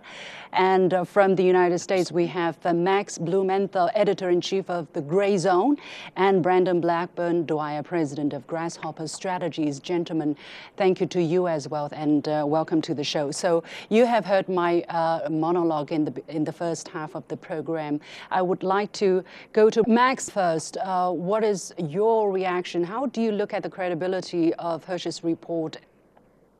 And 0.53 0.93
uh, 0.93 1.03
from 1.03 1.35
the 1.35 1.43
United 1.43 1.79
States, 1.79 2.11
we 2.11 2.27
have 2.27 2.57
uh, 2.65 2.73
Max 2.73 3.17
Blumenthal, 3.17 3.89
Editor 3.95 4.29
in 4.29 4.41
Chief 4.41 4.69
of 4.69 4.87
The 4.93 5.01
Gray 5.01 5.37
Zone, 5.37 5.77
and 6.15 6.43
Brandon 6.43 6.79
Blackburn, 6.79 7.45
Dwyer, 7.47 7.81
President 7.83 8.33
of 8.33 8.45
Grasshopper 8.45 9.07
Strategies. 9.07 9.79
Gentlemen, 9.79 10.37
thank 10.77 11.01
you 11.01 11.07
to 11.07 11.21
you 11.21 11.46
as 11.47 11.67
well, 11.67 11.89
and 11.91 12.27
uh, 12.27 12.43
welcome 12.47 12.81
to 12.81 12.93
the 12.93 13.03
show. 13.03 13.31
So, 13.31 13.63
you 13.89 14.05
have 14.05 14.25
heard 14.25 14.47
my 14.49 14.81
uh, 14.83 15.27
monologue 15.29 15.91
in 15.91 16.05
the, 16.05 16.21
in 16.27 16.43
the 16.43 16.51
first 16.51 16.87
half 16.87 17.15
of 17.15 17.27
the 17.27 17.37
program. 17.37 17.99
I 18.31 18.41
would 18.41 18.63
like 18.63 18.91
to 18.93 19.23
go 19.53 19.69
to 19.69 19.83
Max 19.87 20.29
first. 20.29 20.77
Uh, 20.77 21.11
what 21.11 21.43
is 21.43 21.73
your 21.77 22.31
reaction? 22.31 22.83
How 22.83 23.05
do 23.07 23.21
you 23.21 23.31
look 23.31 23.53
at 23.53 23.63
the 23.63 23.69
credibility 23.69 24.53
of 24.55 24.83
Hersh's 24.83 25.23
report 25.23 25.77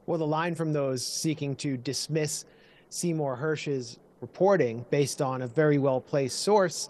Well, 0.06 0.18
the 0.18 0.28
line 0.28 0.56
from 0.56 0.74
those 0.74 1.06
seeking 1.06 1.56
to 1.58 1.78
dismiss 1.78 2.46
Seymour 2.90 3.36
Hersh's 3.36 4.00
reporting 4.22 4.86
based 4.90 5.22
on 5.22 5.42
a 5.42 5.48
very 5.48 5.78
well 5.78 6.02
placed 6.02 6.40
source 6.42 6.90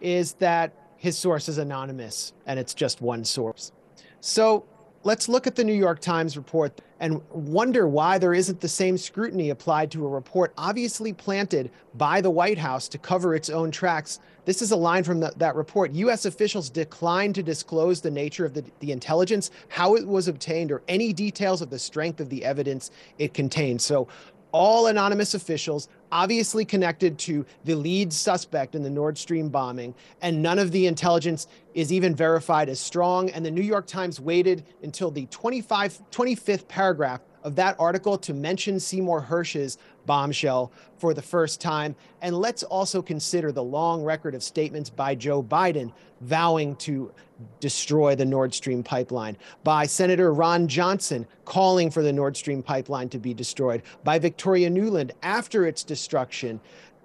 is 0.00 0.34
that 0.34 0.72
his 0.96 1.16
source 1.16 1.48
is 1.48 1.58
anonymous 1.58 2.32
and 2.46 2.58
it's 2.58 2.74
just 2.74 3.00
one 3.00 3.24
source. 3.24 3.72
So 4.20 4.64
let's 5.06 5.28
look 5.28 5.46
at 5.46 5.54
the 5.54 5.62
New 5.62 5.72
York 5.72 6.00
Times 6.00 6.36
report 6.36 6.80
and 6.98 7.22
wonder 7.30 7.86
why 7.86 8.18
there 8.18 8.34
isn't 8.34 8.60
the 8.60 8.68
same 8.68 8.98
scrutiny 8.98 9.50
applied 9.50 9.88
to 9.92 10.04
a 10.04 10.08
report 10.08 10.52
obviously 10.58 11.12
planted 11.12 11.70
by 11.94 12.20
the 12.20 12.28
White 12.28 12.58
House 12.58 12.88
to 12.88 12.98
cover 12.98 13.32
its 13.32 13.48
own 13.48 13.70
tracks. 13.70 14.18
This 14.46 14.60
is 14.60 14.72
a 14.72 14.76
line 14.76 15.04
from 15.04 15.20
the, 15.20 15.32
that 15.36 15.54
report. 15.54 15.92
U.S. 15.92 16.24
officials 16.24 16.68
declined 16.68 17.36
to 17.36 17.44
disclose 17.44 18.00
the 18.00 18.10
nature 18.10 18.44
of 18.44 18.54
the, 18.54 18.64
the 18.80 18.90
intelligence, 18.90 19.52
how 19.68 19.94
it 19.94 20.04
was 20.04 20.26
obtained, 20.26 20.72
or 20.72 20.82
any 20.88 21.12
details 21.12 21.62
of 21.62 21.70
the 21.70 21.78
strength 21.78 22.18
of 22.18 22.28
the 22.28 22.44
evidence 22.44 22.90
it 23.16 23.32
contained. 23.32 23.80
So 23.80 24.08
all 24.52 24.86
anonymous 24.86 25.34
officials 25.34 25.88
obviously 26.12 26.64
connected 26.64 27.18
to 27.18 27.44
the 27.64 27.74
lead 27.74 28.12
suspect 28.12 28.74
in 28.74 28.82
the 28.82 28.90
Nord 28.90 29.18
Stream 29.18 29.48
bombing, 29.48 29.94
and 30.22 30.42
none 30.42 30.58
of 30.58 30.70
the 30.72 30.86
intelligence 30.86 31.46
is 31.74 31.92
even 31.92 32.14
verified 32.14 32.68
as 32.68 32.80
strong. 32.80 33.30
And 33.30 33.44
the 33.44 33.50
New 33.50 33.62
York 33.62 33.86
Times 33.86 34.20
waited 34.20 34.64
until 34.82 35.10
the 35.10 35.26
25, 35.26 36.00
25th 36.10 36.68
paragraph 36.68 37.20
of 37.46 37.54
that 37.54 37.76
article 37.78 38.18
to 38.18 38.34
mention 38.34 38.80
Seymour 38.80 39.20
Hersh's 39.20 39.78
bombshell 40.04 40.72
for 40.98 41.14
the 41.14 41.22
first 41.22 41.60
time. 41.60 41.94
And 42.20 42.36
let's 42.36 42.64
also 42.64 43.00
consider 43.00 43.52
the 43.52 43.62
long 43.62 44.02
record 44.02 44.34
of 44.34 44.42
statements 44.42 44.90
by 44.90 45.14
Joe 45.14 45.44
Biden 45.44 45.92
vowing 46.22 46.74
to 46.76 47.12
destroy 47.60 48.16
the 48.16 48.24
Nord 48.24 48.52
Stream 48.52 48.82
pipeline, 48.82 49.36
by 49.62 49.86
Senator 49.86 50.32
Ron 50.32 50.66
Johnson 50.66 51.24
calling 51.44 51.88
for 51.88 52.02
the 52.02 52.12
Nord 52.12 52.36
Stream 52.36 52.64
pipeline 52.64 53.08
to 53.10 53.18
be 53.18 53.32
destroyed, 53.32 53.82
by 54.02 54.18
Victoria 54.18 54.68
Nuland 54.68 55.12
after 55.22 55.66
its 55.66 55.84
destruction, 55.84 56.58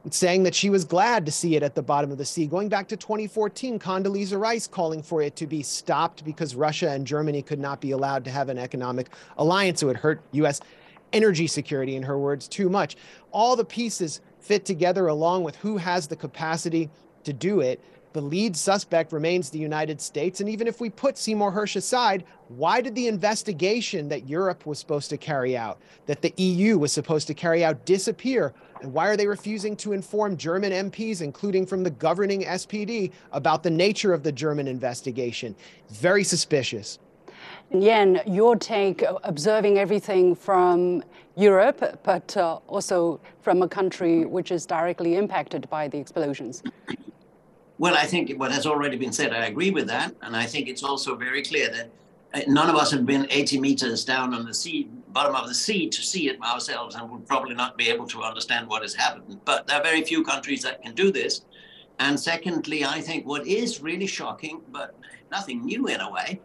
saying 0.10 0.44
that 0.44 0.56
she 0.56 0.70
was 0.70 0.84
glad 0.84 1.26
to 1.26 1.32
see 1.32 1.56
it 1.56 1.64
at 1.64 1.76
the 1.76 1.82
bottom 1.82 2.12
of 2.12 2.18
the 2.18 2.26
sea. 2.26 2.48
Going 2.48 2.70
back 2.70 2.88
to 2.88 2.98
2014, 2.98 3.78
Condoleezza 3.78 4.40
Rice 4.40 4.68
calling 4.68 5.04
for 5.04 5.22
it 5.22 5.36
to 5.36 5.46
be 5.46 5.62
stopped 5.62 6.26
because 6.26 6.56
Russia 6.56 6.90
and 6.90 7.06
Germany 7.06 7.42
could 7.42 7.60
not 7.60 7.82
be 7.82 7.92
allowed 7.92 8.26
to 8.26 8.32
have 8.32 8.50
an 8.50 8.58
economic 8.58 9.10
alliance. 9.38 9.84
It 9.84 9.86
would 9.86 9.98
hurt 9.98 10.22
U.S. 10.32 10.60
energy 11.14 11.46
security, 11.46 11.96
in 11.96 12.04
her 12.04 12.18
words, 12.18 12.48
too 12.48 12.70
much. 12.70 12.96
All 13.32 13.56
the 13.56 13.66
pieces 13.66 14.22
fit 14.40 14.66
together 14.66 15.08
along 15.08 15.44
with 15.44 15.56
who 15.58 15.78
has 15.78 16.08
the 16.08 16.16
capacity 16.16 16.90
to 17.24 17.34
do 17.34 17.60
it 17.60 17.80
the 18.14 18.22
lead 18.22 18.56
suspect 18.56 19.14
remains 19.14 19.50
the 19.50 19.60
United 19.60 20.02
States. 20.02 20.42
And 20.42 20.50
even 20.50 20.68
if 20.68 20.82
we 20.82 20.90
put 20.90 21.18
Seymour 21.18 21.52
Hersh 21.52 21.76
aside, 21.76 22.26
why 22.50 22.82
did 22.82 22.96
the 22.96 23.08
investigation 23.08 24.10
that 24.10 24.28
Europe 24.28 24.66
was 24.66 24.80
supposed 24.80 25.10
to 25.12 25.18
carry 25.18 25.56
out, 25.56 25.80
that 26.08 26.22
the 26.22 26.34
EU 26.38 26.78
was 26.78 26.92
supposed 26.92 27.28
to 27.28 27.34
carry 27.34 27.64
out, 27.64 27.86
disappear? 27.86 28.54
And 28.82 28.92
why 28.94 29.08
are 29.08 29.16
they 29.16 29.28
refusing 29.28 29.76
to 29.78 29.94
inform 29.94 30.38
German 30.38 30.72
MPs, 30.90 31.22
including 31.22 31.66
from 31.68 31.84
the 31.84 31.92
governing 31.92 32.42
SPD, 32.42 33.12
about 33.32 33.62
the 33.62 33.70
nature 33.70 34.12
of 34.12 34.24
the 34.24 34.32
German 34.32 34.68
investigation? 34.68 35.56
Very 35.90 36.24
suspicious. 36.24 36.98
Jan, 37.72 38.22
your 38.26 38.56
take, 38.56 39.04
observing 39.24 39.78
everything 39.78 40.36
from 40.36 41.04
Europe, 41.38 42.02
but 42.04 42.36
uh, 42.36 42.56
also 42.68 43.22
from 43.42 43.62
a 43.62 43.68
country 43.68 44.26
which 44.26 44.52
is 44.52 44.66
directly 44.66 45.16
impacted 45.16 45.70
by 45.70 45.88
the 45.88 45.98
explosions. 45.98 46.64
Well, 47.78 47.96
I 47.96 48.06
think 48.06 48.32
what 48.38 48.52
has 48.52 48.66
already 48.66 48.98
been 48.98 49.14
said, 49.14 49.32
I 49.32 49.46
agree 49.46 49.72
with 49.72 49.88
that. 49.88 50.14
And 50.22 50.36
I 50.36 50.46
think 50.46 50.68
it's 50.68 50.84
also 50.84 51.16
very 51.16 51.44
clear 51.44 51.70
that 51.70 51.90
uh, 52.34 52.42
none 52.48 52.70
of 52.70 52.76
us 52.76 52.92
have 52.92 53.06
been 53.06 53.28
80 53.30 53.60
meters 53.60 54.04
down 54.06 54.34
on 54.34 54.46
the 54.46 54.54
sea, 54.54 54.90
bottom 55.12 55.36
of 55.36 55.48
the 55.48 55.54
sea 55.54 55.90
to 55.90 56.02
see 56.02 56.30
it 56.30 56.42
ourselves 56.42 56.96
and 56.96 57.10
would 57.10 57.28
probably 57.28 57.56
not 57.56 57.78
be 57.78 57.90
able 57.90 58.08
to 58.08 58.24
understand 58.24 58.68
what 58.68 58.82
has 58.82 58.94
happened. 58.94 59.40
But 59.46 59.68
there 59.68 59.78
are 59.80 59.84
very 59.84 60.04
few 60.04 60.24
countries 60.24 60.62
that 60.64 60.82
can 60.82 60.94
do 60.94 61.12
this. 61.12 61.42
And 62.00 62.20
secondly, 62.20 62.84
I 62.84 63.02
think 63.02 63.26
what 63.26 63.46
is 63.46 63.82
really 63.82 64.08
shocking, 64.08 64.62
but 64.72 64.96
nothing 65.32 65.66
new 65.66 65.88
in 65.88 66.02
a 66.02 66.10
way, 66.10 66.40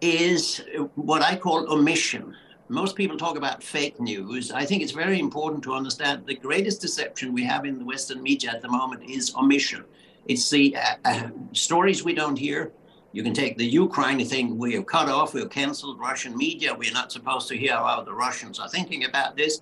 is 0.00 0.62
what 0.94 1.22
I 1.22 1.36
call 1.36 1.70
omission. 1.72 2.34
Most 2.68 2.96
people 2.96 3.16
talk 3.16 3.36
about 3.36 3.62
fake 3.62 4.00
news. 4.00 4.50
I 4.50 4.64
think 4.64 4.82
it's 4.82 4.92
very 4.92 5.18
important 5.20 5.62
to 5.64 5.74
understand 5.74 6.24
the 6.26 6.34
greatest 6.34 6.80
deception 6.80 7.32
we 7.32 7.44
have 7.44 7.66
in 7.66 7.78
the 7.78 7.84
Western 7.84 8.22
media 8.22 8.50
at 8.50 8.62
the 8.62 8.68
moment 8.68 9.02
is 9.04 9.34
omission. 9.36 9.84
It's 10.26 10.48
the 10.48 10.76
uh, 10.76 10.94
uh, 11.04 11.28
stories 11.52 12.04
we 12.04 12.14
don't 12.14 12.36
hear. 12.36 12.72
You 13.12 13.22
can 13.22 13.34
take 13.34 13.58
the 13.58 13.66
Ukraine 13.66 14.24
thing. 14.24 14.58
We 14.58 14.74
have 14.74 14.86
cut 14.86 15.08
off. 15.08 15.34
We've 15.34 15.50
cancelled 15.50 16.00
Russian 16.00 16.36
media. 16.36 16.74
We're 16.74 16.92
not 16.92 17.12
supposed 17.12 17.46
to 17.48 17.56
hear 17.56 17.76
how 17.76 18.02
the 18.02 18.14
Russians 18.14 18.58
are 18.58 18.68
thinking 18.68 19.04
about 19.04 19.36
this. 19.36 19.60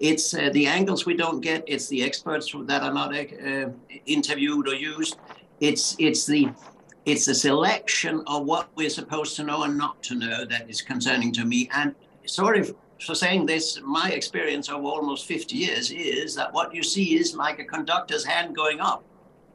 It's 0.00 0.34
uh, 0.34 0.50
the 0.52 0.66
angles 0.66 1.06
we 1.06 1.14
don't 1.14 1.40
get. 1.40 1.62
It's 1.66 1.88
the 1.88 2.02
experts 2.02 2.52
that 2.66 2.82
are 2.82 2.92
not 2.92 3.14
uh, 3.14 3.68
interviewed 4.06 4.68
or 4.68 4.74
used. 4.74 5.16
It's 5.60 5.96
it's 5.98 6.26
the 6.26 6.50
it's 7.06 7.24
the 7.26 7.34
selection 7.34 8.22
of 8.26 8.44
what 8.44 8.68
we're 8.74 8.90
supposed 8.90 9.34
to 9.36 9.44
know 9.44 9.62
and 9.62 9.78
not 9.78 10.02
to 10.04 10.14
know 10.14 10.44
that 10.44 10.68
is 10.68 10.82
concerning 10.82 11.32
to 11.32 11.44
me. 11.44 11.68
And 11.72 11.94
sorry 12.26 12.64
for 13.04 13.14
saying 13.14 13.46
this, 13.46 13.80
my 13.82 14.10
experience 14.10 14.68
of 14.68 14.84
almost 14.84 15.26
50 15.26 15.56
years 15.56 15.90
is 15.90 16.34
that 16.34 16.52
what 16.52 16.74
you 16.74 16.82
see 16.82 17.16
is 17.16 17.34
like 17.34 17.58
a 17.60 17.64
conductor's 17.64 18.24
hand 18.24 18.56
going 18.56 18.80
up 18.80 19.04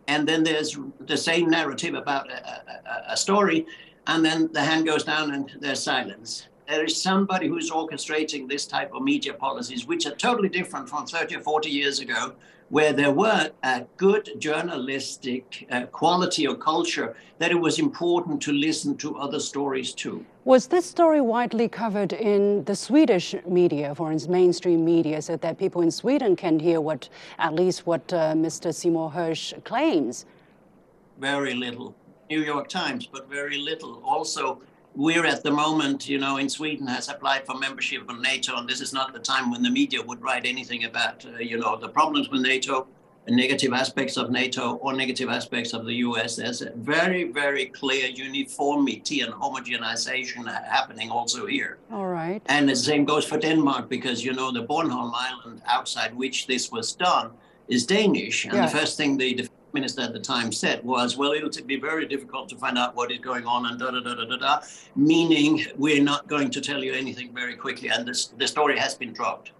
and 0.08 0.28
then 0.28 0.44
there's 0.44 0.78
the 1.02 1.18
same 1.18 1.50
narrative 1.50 1.94
about 1.94 2.30
a, 2.30 2.36
a, 2.36 3.14
a, 3.14 3.18
story, 3.18 3.66
and 4.08 4.24
then 4.24 4.52
the 4.52 4.62
hand 4.62 4.86
goes 4.86 5.04
down 5.04 5.34
and 5.34 5.52
there's 5.60 5.82
silence. 5.82 6.48
There 6.68 6.84
is 6.84 7.02
somebody 7.02 7.48
who's 7.48 7.72
orchestrating 7.72 8.48
this 8.48 8.66
type 8.66 8.94
of 8.94 9.04
media 9.04 9.34
policies, 9.34 9.86
which 9.86 10.06
are 10.06 10.16
totally 10.16 10.50
different 10.50 10.90
from 10.90 11.06
30 11.06 11.38
or 11.38 11.40
40 11.42 11.70
years 11.70 12.00
ago, 12.00 12.34
where 12.74 12.92
there 12.92 13.12
were 13.12 13.52
a 13.62 13.86
good 13.98 14.28
journalistic 14.40 15.68
uh, 15.70 15.86
quality 15.92 16.48
or 16.48 16.56
culture 16.56 17.16
that 17.38 17.52
it 17.52 17.60
was 17.60 17.78
important 17.78 18.42
to 18.42 18.52
listen 18.52 18.98
to 18.98 19.16
other 19.16 19.40
stories 19.40 19.94
too. 19.94 20.26
Was 20.46 20.66
this 20.66 20.84
story 20.84 21.22
widely 21.22 21.68
covered 21.68 22.14
in 22.14 22.64
the 22.64 22.76
Swedish 22.76 23.36
media, 23.48 23.94
for 23.94 24.12
instance, 24.12 24.32
mainstream 24.32 24.84
media, 24.84 25.22
so 25.22 25.38
that 25.38 25.60
people 25.60 25.84
in 25.84 25.92
Sweden 25.92 26.36
can 26.36 26.58
hear 26.58 26.82
what, 26.82 27.10
at 27.38 27.54
least 27.54 27.86
what 27.86 28.12
uh, 28.12 28.34
Mr. 28.34 28.74
Seymour 28.74 29.12
Hersh 29.12 29.64
claims? 29.64 30.26
Very 31.20 31.54
little. 31.54 31.94
New 32.32 32.42
York 32.42 32.70
Times, 32.70 33.06
but 33.06 33.30
very 33.30 33.60
little. 33.60 34.02
Also, 34.04 34.60
we're 34.96 35.26
at 35.26 35.44
the 35.44 35.52
moment, 35.52 36.08
you 36.08 36.20
know, 36.20 36.38
in 36.38 36.50
Sweden 36.50 36.88
has 36.88 37.10
applied 37.10 37.46
for 37.46 37.58
membership 37.58 38.10
of 38.10 38.20
NATO, 38.22 38.58
and 38.58 38.68
this 38.70 38.82
is 38.82 38.94
not 38.94 39.14
the 39.14 39.20
time 39.20 39.50
when 39.52 39.64
the 39.64 39.70
media 39.70 40.02
would 40.02 40.22
write 40.22 40.46
anything 40.46 40.84
about, 40.84 41.26
uh, 41.26 41.40
you 41.40 41.58
know, 41.58 41.78
the 41.78 41.90
problems 41.90 42.30
with 42.30 42.42
NATO, 42.42 42.88
negative 43.28 43.74
aspects 43.74 44.18
of 44.18 44.30
NATO 44.32 44.74
or 44.76 44.94
negative 44.94 45.30
aspects 45.30 45.74
of 45.74 45.86
the 45.86 45.96
US. 45.96 46.36
There's 46.36 46.62
a 46.62 46.72
very, 46.72 47.24
very 47.32 47.68
clear 47.68 48.08
uniformity 48.08 49.22
and 49.22 49.34
homogenization 49.34 50.46
happening 50.66 51.10
also 51.10 51.46
here. 51.46 51.78
All 51.92 52.08
right. 52.08 52.42
And 52.48 52.68
the 52.68 52.76
same 52.76 53.06
goes 53.06 53.26
for 53.26 53.38
Denmark 53.38 53.90
because, 53.90 54.24
you 54.24 54.34
know, 54.34 54.52
the 54.52 54.66
Bornholm 54.66 55.14
Island 55.16 55.62
outside 55.66 56.14
which 56.16 56.48
this 56.48 56.72
was 56.72 56.94
done 56.94 57.32
is 57.68 57.86
Danish. 57.86 58.46
And 58.46 58.58
the 58.58 58.68
first 58.68 58.98
thing 58.98 59.18
the 59.18 59.48
minister 59.74 60.02
at 60.02 60.14
the 60.14 60.20
time 60.20 60.52
said 60.52 60.84
was, 60.84 61.18
well, 61.18 61.32
it'll 61.32 61.50
be 61.66 61.80
very 61.80 62.06
difficult 62.06 62.50
to 62.50 62.56
find 62.56 62.78
out 62.78 62.96
what 62.96 63.12
is 63.12 63.20
going 63.20 63.46
on 63.46 63.66
and 63.66 63.80
da 63.80 63.92
da 63.92 64.00
da 64.00 64.26
da 64.26 64.38
da 64.38 64.62
meaning 64.96 65.66
we're 65.78 66.04
not 66.04 66.28
going 66.28 66.50
to 66.52 66.62
tell 66.62 66.84
you 66.84 66.94
anything 66.94 67.34
very 67.34 67.56
quickly. 67.56 67.90
And 67.90 68.08
this, 68.08 68.28
the 68.28 68.48
story 68.48 68.78
has 68.78 68.96
been 68.96 69.14
dropped. 69.14 69.52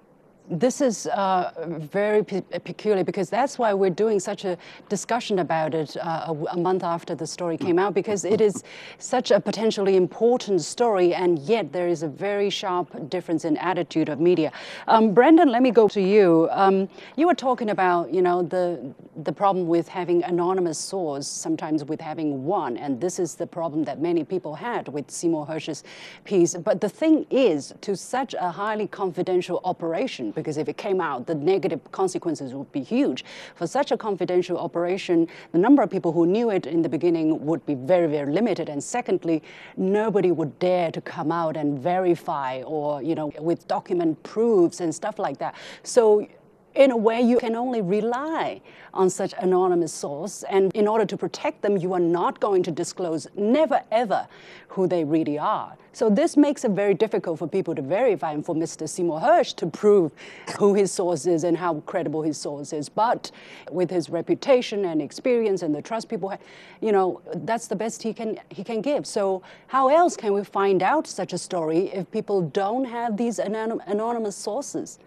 This 0.50 0.82
is 0.82 1.08
uh, 1.08 1.54
very 1.80 2.22
pe 2.22 2.42
peculiar 2.42 3.06
because 3.06 3.30
that's 3.30 3.58
why 3.58 3.74
we're 3.74 3.90
doing 3.90 4.20
such 4.20 4.44
a 4.44 4.58
discussion 4.90 5.40
about 5.40 5.74
it 5.74 5.96
uh, 5.96 6.26
a, 6.28 6.56
a, 6.56 6.58
month 6.58 6.84
after 6.84 7.16
the 7.16 7.26
story 7.26 7.58
came 7.58 7.80
out 7.80 7.94
because 7.94 8.26
it 8.26 8.42
is 8.42 8.62
such 8.98 9.32
a 9.32 9.40
potentially 9.40 9.96
important 9.96 10.62
story 10.62 11.14
and 11.14 11.40
yet 11.40 11.72
there 11.72 11.88
is 11.88 12.04
a 12.04 12.10
very 12.10 12.50
sharp 12.50 13.10
difference 13.10 13.46
in 13.46 13.56
attitude 13.56 14.10
of 14.10 14.20
media. 14.20 14.52
Um, 14.90 15.14
Brendan, 15.14 15.50
let 15.50 15.62
me 15.62 15.72
go 15.72 15.88
to 15.88 16.02
you. 16.02 16.50
Um, 16.52 16.90
you 17.16 17.26
were 17.26 17.36
talking 17.36 17.70
about 17.70 18.14
you 18.14 18.22
know 18.22 18.44
the 18.44 18.94
the 19.16 19.32
problem 19.32 19.68
with 19.68 19.88
having 19.88 20.24
anonymous 20.24 20.78
source, 20.78 21.28
sometimes 21.28 21.84
with 21.84 22.02
having 22.02 22.46
one, 22.46 22.78
and 22.78 23.00
this 23.00 23.20
is 23.20 23.36
the 23.36 23.48
problem 23.48 23.84
that 23.84 24.00
many 24.00 24.24
people 24.24 24.56
had 24.56 24.88
with 24.88 25.10
Seymour 25.12 25.46
Hersh's 25.46 25.84
piece. 26.24 26.56
But 26.56 26.82
the 26.82 26.90
thing 26.90 27.26
is, 27.30 27.74
to 27.82 27.96
such 27.96 28.34
a 28.34 28.50
highly 28.50 28.88
confidential 28.88 29.62
operation 29.64 30.32
because 30.32 30.58
if 30.58 30.68
it 30.68 30.78
came 30.78 31.00
out, 31.00 31.28
the 31.28 31.36
negative 31.36 31.80
consequences 31.92 32.54
would 32.54 32.72
be 32.72 32.82
huge. 32.82 33.24
For 33.56 33.68
such 33.68 33.92
a 33.92 33.98
confidential 33.98 34.58
operation, 34.58 35.28
the 35.52 35.60
number 35.60 35.82
of 35.82 35.90
people 35.90 36.12
who 36.12 36.26
knew 36.26 36.50
it 36.50 36.66
in 36.66 36.82
the 36.82 36.90
beginning 36.90 37.46
would 37.46 37.66
be 37.66 37.76
very, 37.76 38.08
very 38.08 38.32
limited. 38.32 38.70
And 38.70 38.84
secondly, 38.84 39.44
nobody 39.78 40.32
would 40.32 40.58
dare 40.60 40.92
to 40.92 41.02
come 41.02 41.32
out 41.32 41.58
and 41.58 41.80
verify 41.80 42.62
or, 42.64 43.02
you 43.02 43.16
know, 43.16 43.32
with 43.40 43.68
document 43.68 44.22
proofs 44.24 44.80
and 44.80 44.94
stuff 44.94 45.20
like 45.20 45.38
that. 45.38 45.56
So 45.84 46.28
in 46.76 46.92
a 46.92 46.98
way, 46.98 47.22
you 47.22 47.38
can 47.38 47.56
only 47.56 47.82
rely 47.82 48.62
on 48.94 49.10
such 49.10 49.34
anonymous 49.40 49.94
source. 49.94 50.44
And 50.44 50.72
in 50.74 50.88
order 50.88 51.06
to 51.06 51.18
protect 51.18 51.62
them, 51.62 51.78
you 51.78 51.94
are 51.94 52.00
not 52.00 52.40
going 52.40 52.64
to 52.64 52.72
disclose, 52.72 53.28
never 53.36 53.82
ever, 53.92 54.28
who 54.70 54.88
they 54.88 55.04
really 55.04 55.38
are. 55.38 55.76
So 55.96 56.10
this 56.10 56.36
makes 56.36 56.66
it 56.66 56.72
very 56.72 56.96
difficult 56.96 57.38
for 57.38 57.48
people 57.48 57.76
to 57.76 57.82
verify 57.84 58.32
and 58.32 58.44
for 58.44 58.56
Mr. 58.56 58.90
Seymour 58.90 59.20
Hersh 59.22 59.56
to 59.58 59.68
prove 59.68 60.12
who 60.58 60.74
his 60.74 60.92
source 60.92 61.28
is 61.28 61.44
and 61.44 61.56
how 61.56 61.82
credible 61.82 62.24
his 62.24 62.36
source 62.40 62.74
is. 62.74 62.90
But 62.90 63.30
with 63.70 63.92
his 63.92 64.10
reputation 64.10 64.86
and 64.86 65.00
experience 65.02 65.62
and 65.62 65.76
the 65.76 65.84
trust 65.84 66.10
people 66.10 66.30
have, 66.30 66.42
you 66.82 66.92
know, 66.92 67.22
that's 67.36 67.68
the 67.68 67.76
best 67.76 68.02
he 68.02 68.12
can, 68.12 68.40
he 68.50 68.64
can 68.64 68.82
give. 68.82 69.06
So 69.06 69.44
how 69.68 69.90
else 69.90 70.18
can 70.18 70.34
we 70.34 70.44
find 70.44 70.82
out 70.82 71.06
such 71.06 71.34
a 71.34 71.38
story 71.38 71.90
if 71.94 72.10
people 72.10 72.42
don't 72.42 72.86
have 72.86 73.16
these 73.16 73.38
anonymous 73.38 74.36
sources? 74.36 74.98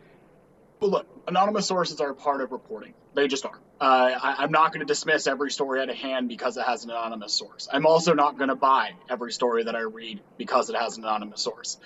Well, 0.81 0.91
look, 0.91 1.07
anonymous 1.27 1.67
sources 1.67 2.01
are 2.01 2.13
part 2.13 2.43
of 2.43 2.53
reporting. 2.53 2.93
They 3.15 3.29
just 3.29 3.47
are. 3.47 3.59
Uh, 3.81 4.19
I, 4.23 4.45
am 4.45 4.53
not 4.53 4.73
going 4.73 4.81
to 4.81 4.87
dismiss 4.87 5.27
every 5.27 5.51
story 5.51 5.81
at 5.81 5.89
a 5.89 5.95
hand 5.95 6.29
because 6.29 6.57
it 6.57 6.65
has 6.65 6.85
an 6.85 6.91
anonymous 6.91 7.33
source. 7.33 7.69
I'm 7.73 7.87
also 7.87 8.13
not 8.13 8.37
going 8.37 8.49
to 8.49 8.57
buy 8.57 8.93
every 9.09 9.33
story 9.33 9.65
that 9.65 9.75
I 9.75 9.81
read 9.81 10.21
because 10.37 10.69
it 10.69 10.77
has 10.77 10.99
an 10.99 11.05
anonymous 11.05 11.41
source. 11.41 11.79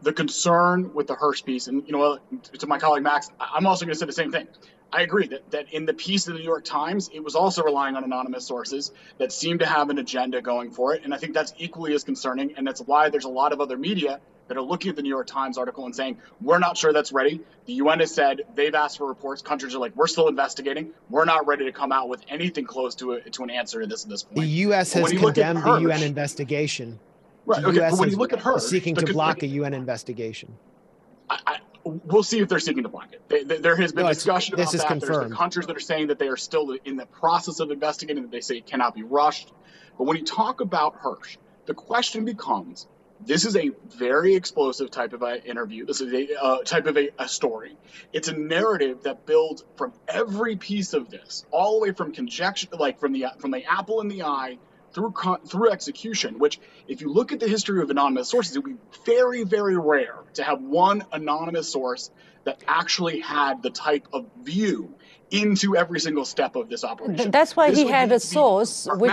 the 0.00 0.12
concern 0.12 0.94
with 0.94 1.08
the 1.08 1.16
Hersh 1.16 1.44
piece, 1.44 1.66
and 1.66 1.86
you 1.86 1.92
know, 1.92 2.18
to 2.58 2.66
my 2.66 2.78
colleague 2.78 3.02
Max, 3.02 3.30
I'm 3.38 3.66
also 3.66 3.84
going 3.84 3.94
to 3.94 3.98
say 3.98 4.06
the 4.06 4.12
same 4.12 4.32
thing. 4.32 4.48
I 4.90 5.02
agree 5.02 5.26
that, 5.28 5.50
that 5.50 5.72
in 5.72 5.84
the 5.84 5.92
piece 5.92 6.26
of 6.26 6.32
the 6.32 6.38
New 6.38 6.44
York 6.46 6.64
Times, 6.64 7.10
it 7.12 7.22
was 7.22 7.34
also 7.34 7.62
relying 7.62 7.96
on 7.96 8.04
anonymous 8.04 8.46
sources 8.46 8.90
that 9.18 9.32
seem 9.32 9.58
to 9.58 9.66
have 9.66 9.90
an 9.90 9.98
agenda 9.98 10.40
going 10.40 10.70
for 10.70 10.94
it. 10.94 11.04
And 11.04 11.12
I 11.12 11.18
think 11.18 11.34
that's 11.34 11.52
equally 11.58 11.92
as 11.92 12.04
concerning. 12.04 12.54
And 12.56 12.66
that's 12.66 12.80
why 12.80 13.10
there's 13.10 13.26
a 13.26 13.30
lot 13.30 13.52
of 13.52 13.60
other 13.60 13.76
media 13.76 14.20
that 14.48 14.56
are 14.56 14.62
looking 14.62 14.90
at 14.90 14.96
the 14.96 15.02
New 15.02 15.08
York 15.08 15.26
Times 15.26 15.56
article 15.56 15.84
and 15.84 15.94
saying, 15.94 16.18
we're 16.40 16.58
not 16.58 16.76
sure 16.76 16.92
that's 16.92 17.12
ready. 17.12 17.40
The 17.66 17.74
UN 17.74 18.00
has 18.00 18.12
said 18.14 18.42
they've 18.54 18.74
asked 18.74 18.98
for 18.98 19.06
reports. 19.06 19.42
Countries 19.42 19.74
are 19.74 19.78
like, 19.78 19.94
we're 19.94 20.06
still 20.06 20.28
investigating. 20.28 20.90
We're 21.10 21.24
not 21.26 21.46
ready 21.46 21.64
to 21.66 21.72
come 21.72 21.92
out 21.92 22.08
with 22.08 22.22
anything 22.28 22.64
close 22.64 22.94
to 22.96 23.12
a, 23.12 23.20
to 23.30 23.42
an 23.44 23.50
answer 23.50 23.80
to 23.80 23.86
this 23.86 24.04
at 24.04 24.10
this 24.10 24.22
point. 24.24 24.40
The 24.40 24.46
U.S. 24.46 24.92
has 24.94 25.10
condemned 25.12 25.62
the 25.62 25.78
UN 25.80 26.02
investigation. 26.02 26.98
Right. 27.46 27.62
The 27.62 27.68
Okay. 27.68 27.76
U.S. 27.78 27.92
But 27.92 28.00
when 28.00 28.08
is 28.08 28.14
you 28.14 28.18
look 28.18 28.32
at 28.32 28.40
her, 28.40 28.58
seeking 28.58 28.94
to 28.96 29.06
block 29.12 29.42
a 29.42 29.46
UN 29.46 29.74
investigation. 29.74 30.56
I, 31.30 31.38
I, 31.46 31.58
we'll 31.84 32.22
see 32.22 32.40
if 32.40 32.48
they're 32.48 32.58
seeking 32.58 32.82
to 32.82 32.88
block 32.88 33.12
it. 33.12 33.22
They, 33.28 33.44
they, 33.44 33.58
there 33.58 33.76
has 33.76 33.92
been 33.92 34.04
No, 34.04 34.12
discussion 34.12 34.56
this 34.56 34.70
about 34.72 34.74
is 34.74 34.80
that. 34.82 34.88
There's 34.88 35.00
confirmed. 35.06 35.32
the 35.32 35.36
countries 35.36 35.66
that 35.66 35.76
are 35.76 35.80
saying 35.80 36.08
that 36.08 36.18
they 36.18 36.28
are 36.28 36.36
still 36.36 36.76
in 36.84 36.96
the 36.96 37.06
process 37.06 37.60
of 37.60 37.70
investigating, 37.70 38.22
that 38.22 38.30
they 38.32 38.40
say 38.40 38.56
it 38.56 38.66
cannot 38.66 38.94
be 38.94 39.02
rushed. 39.02 39.52
But 39.98 40.04
when 40.04 40.16
you 40.16 40.24
talk 40.24 40.60
about 40.60 41.00
Hersh, 41.02 41.36
the 41.66 41.74
question 41.74 42.24
becomes 42.24 42.86
this 43.24 43.44
is 43.44 43.56
a 43.56 43.70
very 43.96 44.34
explosive 44.34 44.90
type 44.90 45.12
of 45.12 45.22
a 45.22 45.42
interview. 45.44 45.84
This 45.84 46.00
is 46.00 46.12
a 46.12 46.40
uh, 46.40 46.62
type 46.62 46.86
of 46.86 46.96
a, 46.96 47.10
a 47.18 47.28
story. 47.28 47.76
It's 48.12 48.28
a 48.28 48.36
narrative 48.36 49.02
that 49.04 49.26
builds 49.26 49.64
from 49.76 49.92
every 50.06 50.56
piece 50.56 50.94
of 50.94 51.10
this, 51.10 51.44
all 51.50 51.78
the 51.78 51.86
way 51.86 51.92
from 51.92 52.12
conjecture, 52.12 52.68
like 52.78 53.00
from 53.00 53.12
the 53.12 53.26
from 53.38 53.50
the 53.50 53.64
apple 53.64 54.00
in 54.00 54.08
the 54.08 54.22
eye 54.22 54.58
through 54.92 55.14
through 55.46 55.70
execution. 55.70 56.38
Which, 56.38 56.60
if 56.86 57.00
you 57.00 57.12
look 57.12 57.32
at 57.32 57.40
the 57.40 57.48
history 57.48 57.82
of 57.82 57.90
anonymous 57.90 58.28
sources, 58.28 58.56
it 58.56 58.64
would 58.64 58.76
be 58.76 58.82
very 59.04 59.44
very 59.44 59.76
rare 59.76 60.16
to 60.34 60.44
have 60.44 60.60
one 60.60 61.04
anonymous 61.12 61.70
source 61.70 62.10
that 62.44 62.62
actually 62.66 63.20
had 63.20 63.62
the 63.62 63.70
type 63.70 64.08
of 64.12 64.26
view 64.42 64.94
into 65.30 65.76
every 65.76 66.00
single 66.00 66.24
step 66.24 66.56
of 66.56 66.68
this 66.68 66.84
operation. 66.84 67.16
Th- 67.16 67.30
That's 67.30 67.54
why 67.54 67.68
This 67.70 67.80
he 67.80 67.86
had 67.88 68.12
a 68.12 68.20
source 68.20 68.88
which 68.96 69.12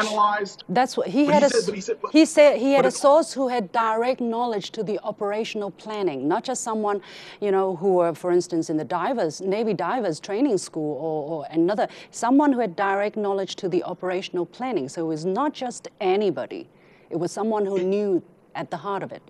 that's 0.69 0.95
what 0.95 1.07
he 1.07 1.25
had 1.25 1.41
he 1.43 1.45
a 1.47 1.49
said- 1.49 1.73
he 1.75 1.81
said- 1.81 1.97
but- 2.01 2.11
he 2.11 2.25
said 2.25 2.57
he 2.57 2.71
had 2.73 2.85
a 2.85 2.91
source 2.91 3.33
who 3.33 3.49
had 3.49 3.71
direct 3.73 4.21
knowledge 4.21 4.71
to 4.71 4.83
the 4.83 4.97
operational 5.03 5.71
planning 5.71 6.27
not 6.27 6.43
just 6.45 6.63
someone 6.63 7.01
you 7.41 7.51
know 7.51 7.75
who 7.75 7.93
were 7.95 8.13
for 8.13 8.31
instance 8.31 8.69
in 8.69 8.77
the 8.77 8.83
divers 8.85 9.41
navy 9.41 9.73
divers 9.73 10.19
training 10.19 10.57
school 10.57 10.95
or, 11.07 11.19
or 11.39 11.47
another 11.51 11.87
someone 12.11 12.53
who 12.53 12.59
had 12.59 12.75
direct 12.75 13.17
knowledge 13.17 13.55
to 13.57 13.67
the 13.67 13.83
operational 13.83 14.45
planning. 14.45 14.87
So 14.87 15.01
it 15.05 15.07
was 15.07 15.25
not 15.25 15.53
just 15.53 15.89
anybody. 15.99 16.69
It 17.09 17.17
was 17.17 17.31
someone 17.31 17.65
who 17.65 17.79
knew 17.79 18.23
at 18.55 18.71
the 18.71 18.77
heart 18.77 19.03
of 19.03 19.11
it 19.11 19.21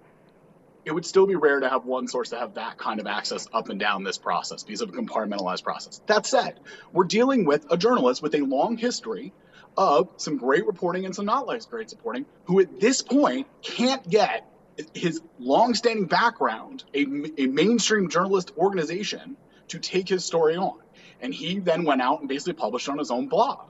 it 0.86 0.94
would 0.94 1.06
still 1.06 1.26
be 1.26 1.36
rare 1.36 1.60
to 1.60 1.68
have 1.68 1.86
one 1.86 2.08
source 2.08 2.30
to 2.30 2.38
have 2.38 2.54
that 2.54 2.78
kind 2.78 3.00
of 3.00 3.08
access 3.08 3.48
up 3.54 3.70
and 3.70 3.80
down 3.80 4.04
this 4.04 4.18
process 4.18 4.64
because 4.64 4.82
of 4.82 4.90
a 4.90 4.92
compartmentalized 4.94 5.64
process. 5.64 6.00
That 6.06 6.26
said, 6.26 6.60
we're 6.94 7.06
dealing 7.06 7.46
with 7.46 7.66
a 7.72 7.78
journalist 7.78 8.22
with 8.22 8.36
a 8.36 8.42
long 8.42 8.78
history 8.78 9.34
of 9.78 10.10
some 10.18 10.38
great 10.38 10.66
reporting 10.66 11.06
and 11.06 11.16
some 11.16 11.26
not 11.26 11.48
less 11.48 11.66
great 11.66 11.92
reporting, 11.92 12.26
who 12.46 12.60
at 12.60 12.80
this 12.80 13.02
point 13.02 13.48
can't 13.62 14.08
get 14.10 14.50
his 14.94 15.22
long-standing 15.40 16.06
background, 16.06 16.84
a, 16.94 17.06
a 17.38 17.48
mainstream 17.48 18.10
journalist 18.10 18.52
organization, 18.58 19.36
to 19.70 19.80
take 19.80 20.08
his 20.08 20.24
story 20.24 20.56
on. 20.56 20.78
And 21.22 21.34
he 21.34 21.60
then 21.60 21.84
went 21.84 22.02
out 22.02 22.20
and 22.20 22.30
basically 22.30 22.54
published 22.54 22.90
on 22.90 22.98
his 22.98 23.10
own 23.10 23.28
blog. 23.28 23.66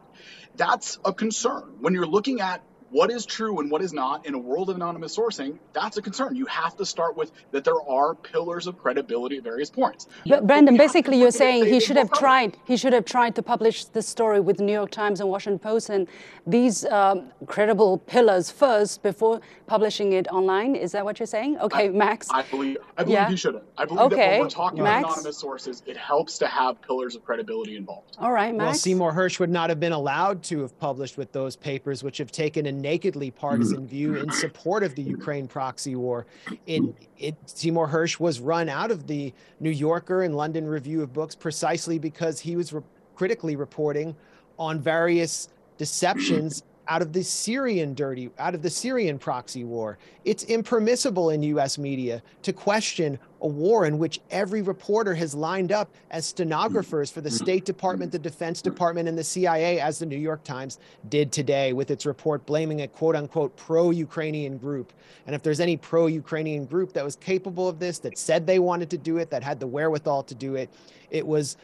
That's 0.55 0.99
a 1.05 1.13
concern. 1.13 1.75
When 1.79 1.93
you're 1.93 2.07
looking 2.07 2.41
at 2.41 2.61
what 2.95 3.11
is 3.11 3.25
true 3.25 3.59
and 3.59 3.69
what 3.69 3.81
is 3.81 3.91
not 3.91 4.25
in 4.25 4.33
a 4.35 4.37
world 4.37 4.69
of 4.69 4.77
anonymous 4.77 5.17
sourcing, 5.17 5.57
that's 5.73 5.97
a 5.97 6.01
concern. 6.01 6.33
You 6.33 6.45
have 6.45 6.77
to 6.77 6.85
start 6.85 7.17
with 7.17 7.33
that 7.51 7.65
there 7.65 7.81
are 7.89 8.15
pillars 8.15 8.67
of 8.67 8.77
credibility 8.77 9.35
at 9.35 9.43
various 9.43 9.69
points. 9.69 10.07
But 10.25 10.47
Brandon, 10.47 10.75
we 10.75 10.77
have 10.77 10.87
to 10.87 10.93
basically, 10.93 11.19
you're 11.19 11.31
saying 11.31 11.65
he 11.65 11.81
should 11.81 11.97
have 11.97 12.07
both 12.09 12.19
are. 12.19 12.21
tried. 12.21 12.57
He 12.65 12.77
should 12.77 12.93
have 12.93 13.03
tried 13.03 13.35
to 13.35 13.43
publish 13.43 13.83
this 13.83 14.07
story 14.07 14.39
with 14.39 14.61
New 14.61 14.71
York 14.71 14.91
Times 14.91 15.19
and 15.19 15.29
Washington 15.29 15.59
Post 15.59 15.89
and 15.89 16.07
these 16.47 16.85
um, 16.85 17.33
credible 17.47 17.97
pillars 17.97 18.49
first 18.49 19.03
before 19.03 19.41
publishing 19.67 20.13
it 20.13 20.29
online. 20.29 20.73
Is 20.77 20.93
that 20.93 21.03
what 21.03 21.19
you're 21.19 21.27
saying? 21.27 21.57
Okay, 21.59 21.89
Max. 21.89 22.29
I 22.31 22.43
believe 22.43 22.77
I 22.97 23.03
believe 23.03 23.13
Yeah. 23.13 23.29
he 23.29 23.35
should 23.35 23.55
have. 23.55 23.63
I 23.77 23.83
believe 23.83 24.11
that 24.11 24.17
when 24.17 24.39
we're 24.39 24.49
talking 24.49 24.83
Max. 24.83 25.03
about 25.03 25.13
anonymous 25.17 25.37
sources, 25.37 25.83
it 25.85 25.97
helps 25.97 26.37
to 26.37 26.47
have 26.47 26.81
pillars 26.81 27.17
of 27.17 27.25
credibility 27.25 27.75
involved. 27.75 28.15
All 28.19 28.31
right, 28.31 28.55
Max. 28.55 28.65
Well, 28.65 28.73
Seymour 28.75 29.11
Hersh 29.11 29.37
would 29.41 29.49
not 29.49 29.69
have 29.69 29.81
been 29.81 29.91
allowed 29.91 30.43
to 30.43 30.61
have 30.61 30.79
published 30.79 31.17
with 31.17 31.33
those 31.33 31.57
papers, 31.57 32.01
which 32.01 32.19
have 32.19 32.31
taken 32.31 32.67
a 32.67 32.71
nakedly 32.85 33.31
partisan 33.31 33.87
view 33.87 34.15
in 34.15 34.29
support 34.31 34.83
of 34.83 34.93
the 34.93 35.01
Ukraine 35.01 35.47
proxy 35.47 35.95
war. 35.95 36.27
It, 36.67 36.83
it, 37.17 37.35
Seymour 37.47 37.87
Hersh 37.87 38.19
was 38.19 38.39
run 38.39 38.69
out 38.69 38.91
of 38.91 39.07
the 39.07 39.33
New 39.59 39.71
Yorker 39.71 40.21
and 40.21 40.37
London 40.37 40.67
Review 40.67 41.01
of 41.01 41.11
Books 41.11 41.33
precisely 41.33 41.97
because 41.97 42.39
he 42.39 42.55
was 42.55 42.71
re- 42.71 42.83
critically 43.15 43.55
reporting 43.55 44.15
on 44.59 44.79
various 44.79 45.49
deceptions 45.79 46.61
out 46.87 47.01
of 47.01 47.13
the 47.13 47.23
Syrian 47.23 47.93
dirty, 47.93 48.29
out 48.37 48.55
of 48.55 48.61
the 48.61 48.69
Syrian 48.69 49.17
proxy 49.17 49.63
war. 49.63 49.97
It's 50.23 50.43
impermissible 50.43 51.29
in 51.31 51.41
US 51.43 51.77
media 51.77 52.21
to 52.43 52.53
question 52.53 53.19
a 53.41 53.47
war 53.47 53.85
in 53.85 53.97
which 53.97 54.19
every 54.31 54.61
reporter 54.61 55.13
has 55.13 55.35
lined 55.35 55.71
up 55.71 55.93
as 56.11 56.25
stenographers 56.25 57.11
for 57.11 57.21
the 57.21 57.29
State 57.29 57.65
Department, 57.65 58.11
the 58.11 58.19
Defense 58.19 58.61
Department, 58.61 59.07
and 59.07 59.17
the 59.17 59.23
CIA, 59.23 59.79
as 59.79 59.99
the 59.99 60.05
New 60.05 60.17
York 60.17 60.43
Times 60.43 60.79
did 61.09 61.31
today 61.31 61.73
with 61.73 61.91
its 61.91 62.05
report 62.05 62.45
blaming 62.45 62.81
a 62.81 62.87
quote 62.87 63.15
unquote 63.15 63.55
pro 63.55 63.91
Ukrainian 63.91 64.57
group. 64.57 64.93
And 65.25 65.35
if 65.35 65.43
there's 65.43 65.59
any 65.59 65.77
pro 65.77 66.07
Ukrainian 66.07 66.65
group 66.65 66.93
that 66.93 67.03
was 67.03 67.15
capable 67.15 67.67
of 67.67 67.79
this, 67.79 67.99
that 67.99 68.17
said 68.17 68.47
they 68.47 68.59
wanted 68.59 68.89
to 68.91 68.97
do 68.97 69.17
it, 69.17 69.29
that 69.29 69.43
had 69.43 69.59
the 69.59 69.67
wherewithal 69.67 70.23
to 70.23 70.35
do 70.35 70.55
it, 70.55 70.69
it 71.11 71.25
was 71.25 71.57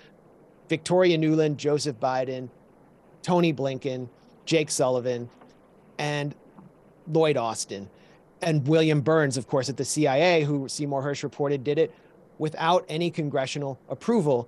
Victoria 0.69 1.17
Nuland, 1.17 1.57
Joseph 1.57 1.99
Biden, 1.99 2.49
Tony 3.23 3.53
Blinken, 3.53 4.07
Jake 4.45 4.69
Sullivan, 4.69 5.30
and 5.97 6.36
Lloyd 7.08 7.38
Austin. 7.38 7.89
And 8.41 8.67
William 8.67 9.01
Burns, 9.01 9.38
of 9.38 9.47
course, 9.47 9.69
at 9.69 9.77
the 9.77 9.86
CIA, 9.86 10.43
who 10.43 10.67
Seymour 10.67 11.04
Hersh 11.04 11.23
reported 11.23 11.63
did 11.63 11.77
it 11.77 11.93
without 12.39 12.86
any 12.89 13.12
congressional 13.12 13.80
approval. 13.88 14.47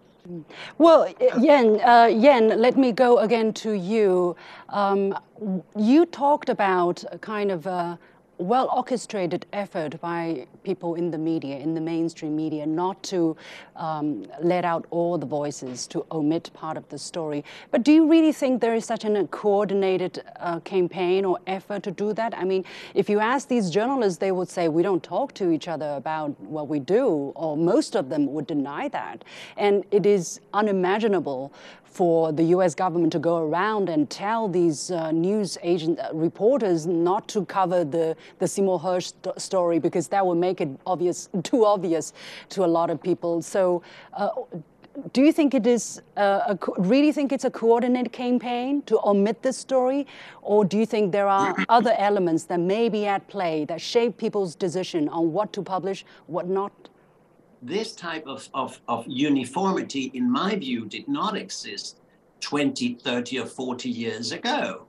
Well, 0.78 1.14
Jan, 1.42 1.80
uh, 1.82 2.10
Jan, 2.10 2.60
let 2.60 2.78
me 2.78 2.92
go 2.92 3.20
again 3.20 3.54
to 3.56 3.74
you. 3.74 4.36
Um, 4.70 5.18
you 5.78 6.06
talked 6.06 6.50
about 6.50 7.04
kind 7.22 7.52
of 7.52 7.68
well 8.38 8.70
orchestrated 8.76 9.46
effort 9.54 10.00
by 10.02 10.48
people 10.64 10.96
in 10.96 11.12
the 11.12 11.18
media, 11.18 11.58
in 11.58 11.74
the 11.74 11.82
mainstream 11.82 12.36
media, 12.36 12.66
not 12.66 13.02
to 13.04 13.36
um, 13.76 14.26
let 14.42 14.66
out 14.66 14.86
all 14.90 15.18
the 15.18 15.26
voices, 15.26 15.88
to 15.88 16.06
omit 16.12 16.50
part 16.54 16.78
of 16.78 16.88
the 16.90 16.98
story. 16.98 17.44
But 17.72 17.84
do 17.84 17.92
you 17.92 18.10
really 18.10 18.32
think 18.32 18.62
there 18.62 18.76
is 18.76 18.86
such 18.86 19.06
a 19.06 19.28
coordinated 19.28 20.24
uh, 20.40 20.60
campaign 20.62 21.26
or 21.26 21.40
effort 21.48 21.84
to 21.84 21.92
do 21.92 22.14
that? 22.14 22.36
I 22.38 22.44
mean, 22.44 22.66
if 22.94 23.10
you 23.10 23.20
ask 23.20 23.48
these 23.48 23.70
journalists, 23.70 24.20
they 24.20 24.32
would 24.32 24.50
say, 24.50 24.68
we 24.68 24.84
don't 24.84 25.04
talk 25.04 25.34
to 25.36 25.52
each 25.52 25.68
other 25.68 25.94
about 25.96 26.40
what 26.42 26.68
we 26.68 26.80
do, 26.80 27.32
or 27.36 27.56
most 27.56 27.96
of 27.96 28.10
them 28.10 28.34
would 28.34 28.48
deny 28.48 28.88
that. 28.90 29.24
And 29.58 29.84
it 29.92 30.06
is 30.06 30.40
unimaginable 30.54 31.54
for 31.94 32.32
the 32.32 32.44
US 32.56 32.74
government 32.74 33.14
to 33.14 33.20
go 33.20 33.38
around 33.38 33.88
and 33.88 34.10
tell 34.10 34.48
these 34.48 34.90
uh, 34.90 35.12
news 35.12 35.58
agent 35.62 36.00
uh, 36.00 36.10
reporters 36.12 36.88
not 36.88 37.28
to 37.30 37.46
cover 37.46 37.86
the, 37.86 38.18
the 38.40 38.48
Seymour 38.48 38.80
Hersh 38.80 39.14
st- 39.14 39.40
story 39.40 39.78
because 39.80 40.08
that 40.08 40.26
would 40.26 40.40
make 40.40 40.60
it 40.60 40.70
obvious, 40.88 41.30
too 41.44 41.66
obvious 41.66 42.14
to 42.50 42.66
a 42.66 42.72
lot 42.78 42.90
of 42.90 43.02
people. 43.02 43.42
So, 43.44 43.84
uh, 44.14 44.30
do 45.12 45.22
you 45.22 45.32
think 45.32 45.54
it 45.54 45.66
is 45.66 46.02
uh, 46.18 46.42
a, 46.48 46.58
co- 46.58 46.76
really 46.78 47.12
think 47.12 47.32
it's 47.32 47.46
a 47.46 47.52
coordinated 47.52 48.12
campaign 48.12 48.82
to 48.84 49.00
omit 49.04 49.42
this 49.42 49.58
story, 49.58 50.06
or 50.42 50.64
do 50.66 50.78
you 50.78 50.86
think 50.86 51.12
there 51.12 51.28
are 51.28 51.56
other 51.70 51.96
elements 51.98 52.44
that 52.46 52.60
may 52.60 52.90
be 52.90 53.06
at 53.06 53.28
play 53.28 53.66
that 53.66 53.82
shape 53.82 54.18
people's 54.18 54.56
decision 54.56 55.10
on 55.10 55.34
what 55.34 55.52
to 55.54 55.62
publish, 55.62 56.06
what 56.28 56.48
not? 56.48 56.72
This 57.66 57.94
type 57.94 58.26
of, 58.28 58.48
of, 58.54 58.80
of 58.88 59.06
uniformity, 59.08 60.12
in 60.14 60.30
my 60.30 60.56
view, 60.56 60.86
did 60.86 61.08
not 61.08 61.38
exist 61.38 62.00
20, 62.42 62.96
30, 62.96 63.40
or 63.40 63.46
40 63.46 63.90
years 63.90 64.32
ago. 64.32 64.86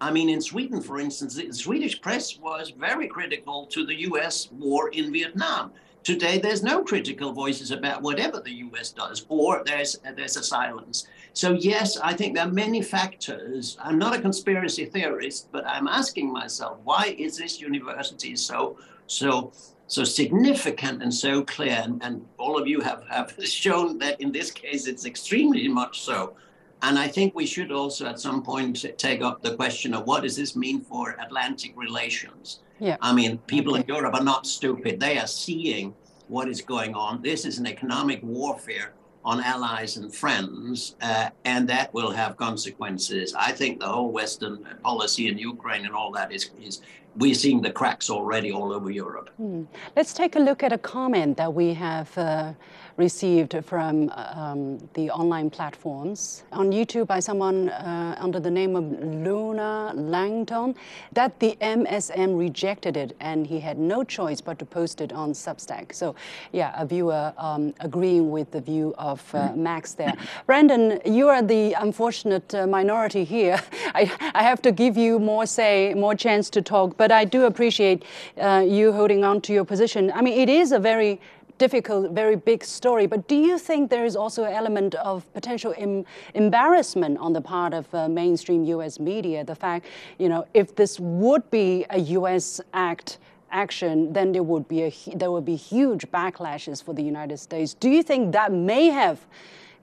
I 0.00 0.10
mean, 0.10 0.28
in 0.28 0.40
Sweden, 0.40 0.80
for 0.80 0.98
instance, 0.98 1.34
the 1.34 1.52
Swedish 1.52 2.00
press 2.00 2.38
was 2.38 2.70
very 2.70 3.06
critical 3.06 3.66
to 3.66 3.86
the 3.86 4.00
US 4.02 4.50
war 4.52 4.88
in 4.90 5.12
Vietnam. 5.12 5.72
Today, 6.02 6.38
there's 6.38 6.64
no 6.64 6.82
critical 6.82 7.32
voices 7.32 7.70
about 7.70 8.02
whatever 8.02 8.40
the 8.40 8.52
US 8.66 8.90
does, 8.90 9.24
or 9.28 9.62
there's, 9.64 9.98
there's 10.16 10.36
a 10.36 10.42
silence. 10.42 11.06
So, 11.34 11.52
yes, 11.52 11.96
I 11.96 12.14
think 12.14 12.34
there 12.34 12.46
are 12.46 12.50
many 12.50 12.82
factors. 12.82 13.76
I'm 13.80 13.98
not 13.98 14.16
a 14.16 14.20
conspiracy 14.20 14.86
theorist, 14.86 15.48
but 15.52 15.64
I'm 15.66 15.86
asking 15.86 16.32
myself, 16.32 16.78
why 16.82 17.14
is 17.16 17.36
this 17.36 17.60
university 17.60 18.34
so, 18.34 18.76
so 19.06 19.52
so 19.92 20.04
significant 20.04 21.02
and 21.02 21.12
so 21.12 21.42
clear. 21.44 21.78
And, 21.84 22.02
and, 22.02 22.24
all 22.38 22.58
of 22.58 22.66
you 22.66 22.80
have, 22.80 23.04
have 23.10 23.36
shown 23.44 23.98
that 23.98 24.18
in 24.20 24.32
this 24.32 24.50
case 24.50 24.86
it's 24.86 25.04
extremely 25.04 25.68
much 25.68 26.00
so. 26.00 26.34
And 26.80 26.98
I 26.98 27.08
think 27.08 27.34
we 27.34 27.46
should 27.46 27.70
also 27.70 28.06
at 28.06 28.18
some 28.18 28.42
point 28.42 28.84
take 28.96 29.20
up 29.22 29.42
the 29.42 29.54
question 29.54 29.92
of 29.94 30.06
what 30.06 30.22
does 30.22 30.34
this 30.34 30.56
mean 30.56 30.80
for 30.80 31.14
Atlantic 31.24 31.72
relations? 31.76 32.60
Yeah. 32.80 32.96
I 33.00 33.12
mean, 33.12 33.38
people 33.46 33.74
Okay. 33.74 33.82
in 33.82 33.94
Europe 33.94 34.14
are 34.14 34.24
not 34.24 34.46
stupid. 34.46 34.98
They 34.98 35.18
are 35.18 35.28
seeing 35.28 35.94
what 36.28 36.48
is 36.48 36.62
going 36.62 36.94
on. 36.94 37.22
This 37.22 37.44
is 37.44 37.58
an 37.58 37.66
economic 37.66 38.20
warfare 38.22 38.94
on 39.24 39.40
allies 39.40 39.96
and 39.98 40.12
friends, 40.12 40.96
uh, 41.00 41.28
and 41.44 41.68
that 41.68 41.94
will 41.94 42.10
have 42.10 42.36
consequences. 42.36 43.34
I 43.38 43.52
think 43.52 43.78
the 43.78 43.86
whole 43.86 44.10
Western 44.10 44.66
policy 44.82 45.28
in 45.28 45.38
Ukraine 45.38 45.84
and 45.86 45.94
all 45.94 46.10
that 46.12 46.32
is, 46.32 46.50
is 46.60 46.80
we're 47.16 47.34
seeing 47.34 47.60
the 47.60 47.70
cracks 47.70 48.10
already 48.10 48.52
all 48.52 48.72
over 48.72 48.90
Europe. 48.90 49.30
Hmm. 49.36 49.64
Let's 49.96 50.12
take 50.12 50.36
a 50.36 50.38
look 50.38 50.62
at 50.62 50.72
a 50.72 50.78
comment 50.78 51.36
that 51.36 51.52
we 51.52 51.74
have 51.74 52.16
uh, 52.16 52.52
received 52.96 53.56
from 53.64 54.10
um, 54.14 54.78
the 54.94 55.10
online 55.10 55.50
platforms 55.50 56.44
on 56.52 56.70
YouTube 56.70 57.06
by 57.06 57.20
someone 57.20 57.68
uh, 57.70 58.16
under 58.18 58.40
the 58.40 58.50
name 58.50 58.76
of 58.76 58.84
Luna 59.02 59.92
Langton 59.94 60.74
that 61.12 61.38
the 61.40 61.56
MSM 61.60 62.38
rejected 62.38 62.96
it 62.96 63.16
and 63.20 63.46
he 63.46 63.60
had 63.60 63.78
no 63.78 64.04
choice 64.04 64.40
but 64.40 64.58
to 64.58 64.64
post 64.64 65.00
it 65.00 65.12
on 65.12 65.32
Substack. 65.32 65.94
So, 65.94 66.14
yeah, 66.52 66.74
a 66.76 66.86
viewer 66.86 67.32
um, 67.38 67.74
agreeing 67.80 68.30
with 68.30 68.50
the 68.50 68.60
view 68.60 68.94
of 68.98 69.22
uh, 69.34 69.52
Max 69.54 69.94
there. 69.94 70.14
Brandon, 70.46 71.00
you 71.04 71.28
are 71.28 71.42
the 71.42 71.74
unfortunate 71.74 72.54
uh, 72.54 72.66
minority 72.66 73.24
here. 73.24 73.60
I, 73.94 74.10
I 74.34 74.42
have 74.42 74.60
to 74.62 74.72
give 74.72 74.96
you 74.96 75.18
more 75.18 75.46
say, 75.46 75.94
more 75.94 76.14
chance 76.14 76.50
to 76.50 76.62
talk, 76.62 76.96
but 77.02 77.10
I 77.10 77.24
do 77.24 77.46
appreciate 77.46 78.04
uh, 78.40 78.64
you 78.64 78.92
holding 78.92 79.24
on 79.24 79.40
to 79.40 79.52
your 79.52 79.64
position. 79.64 80.12
I 80.14 80.22
mean, 80.22 80.38
it 80.38 80.48
is 80.48 80.70
a 80.70 80.78
very 80.78 81.20
difficult, 81.58 82.12
very 82.12 82.36
big 82.36 82.62
story. 82.62 83.08
But 83.08 83.26
do 83.26 83.34
you 83.34 83.58
think 83.58 83.90
there 83.90 84.04
is 84.04 84.14
also 84.14 84.44
an 84.44 84.52
element 84.52 84.94
of 84.94 85.16
potential 85.32 85.74
em 85.76 86.04
embarrassment 86.34 87.18
on 87.18 87.32
the 87.32 87.40
part 87.40 87.74
of 87.74 87.92
uh, 87.92 88.08
mainstream 88.08 88.62
U.S. 88.76 89.00
media? 89.00 89.42
The 89.42 89.56
fact, 89.56 89.86
you 90.18 90.28
know, 90.28 90.46
if 90.54 90.76
this 90.76 91.00
would 91.00 91.50
be 91.50 91.84
a 91.90 91.98
U.S. 92.18 92.60
act 92.72 93.18
action, 93.50 94.12
then 94.12 94.30
there 94.30 94.44
would 94.44 94.68
be 94.68 94.80
a 94.88 94.90
there 95.16 95.32
would 95.32 95.48
be 95.54 95.56
huge 95.56 96.04
backlashes 96.12 96.84
for 96.84 96.94
the 96.94 97.02
United 97.02 97.38
States. 97.38 97.74
Do 97.74 97.90
you 97.90 98.04
think 98.04 98.32
that 98.32 98.52
may 98.52 98.84
have 98.90 99.18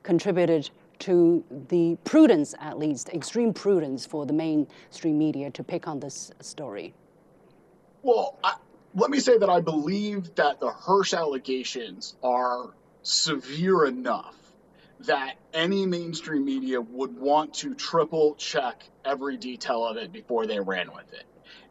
contributed 0.04 0.70
to 1.00 1.44
the 1.70 1.98
prudence, 2.04 2.56
at 2.60 2.78
least 2.78 3.10
extreme 3.10 3.54
prudence, 3.54 4.06
for 4.06 4.26
the 4.26 4.34
mainstream 4.34 5.18
media 5.18 5.50
to 5.52 5.64
pick 5.64 5.88
on 5.88 6.00
this 6.00 6.32
story? 6.40 6.94
Well, 8.02 8.38
I, 8.44 8.56
let 8.96 9.10
me 9.10 9.20
say 9.20 9.38
that 9.38 9.50
I 9.50 9.62
believe 9.62 10.36
that 10.36 10.60
the 10.60 10.70
Hersh 10.72 11.18
allegations 11.18 12.16
are 12.24 12.74
severe 13.04 13.86
enough 13.86 14.36
that 15.02 15.36
any 15.54 15.86
mainstream 15.86 16.44
media 16.44 16.82
would 16.82 17.18
want 17.18 17.54
to 17.56 17.74
triple 17.74 18.36
check 18.36 18.84
every 19.06 19.38
detail 19.38 19.86
of 19.86 19.98
it 19.98 20.12
before 20.12 20.46
they 20.46 20.60
ran 20.60 20.92
with 20.94 21.12
it. 21.14 21.24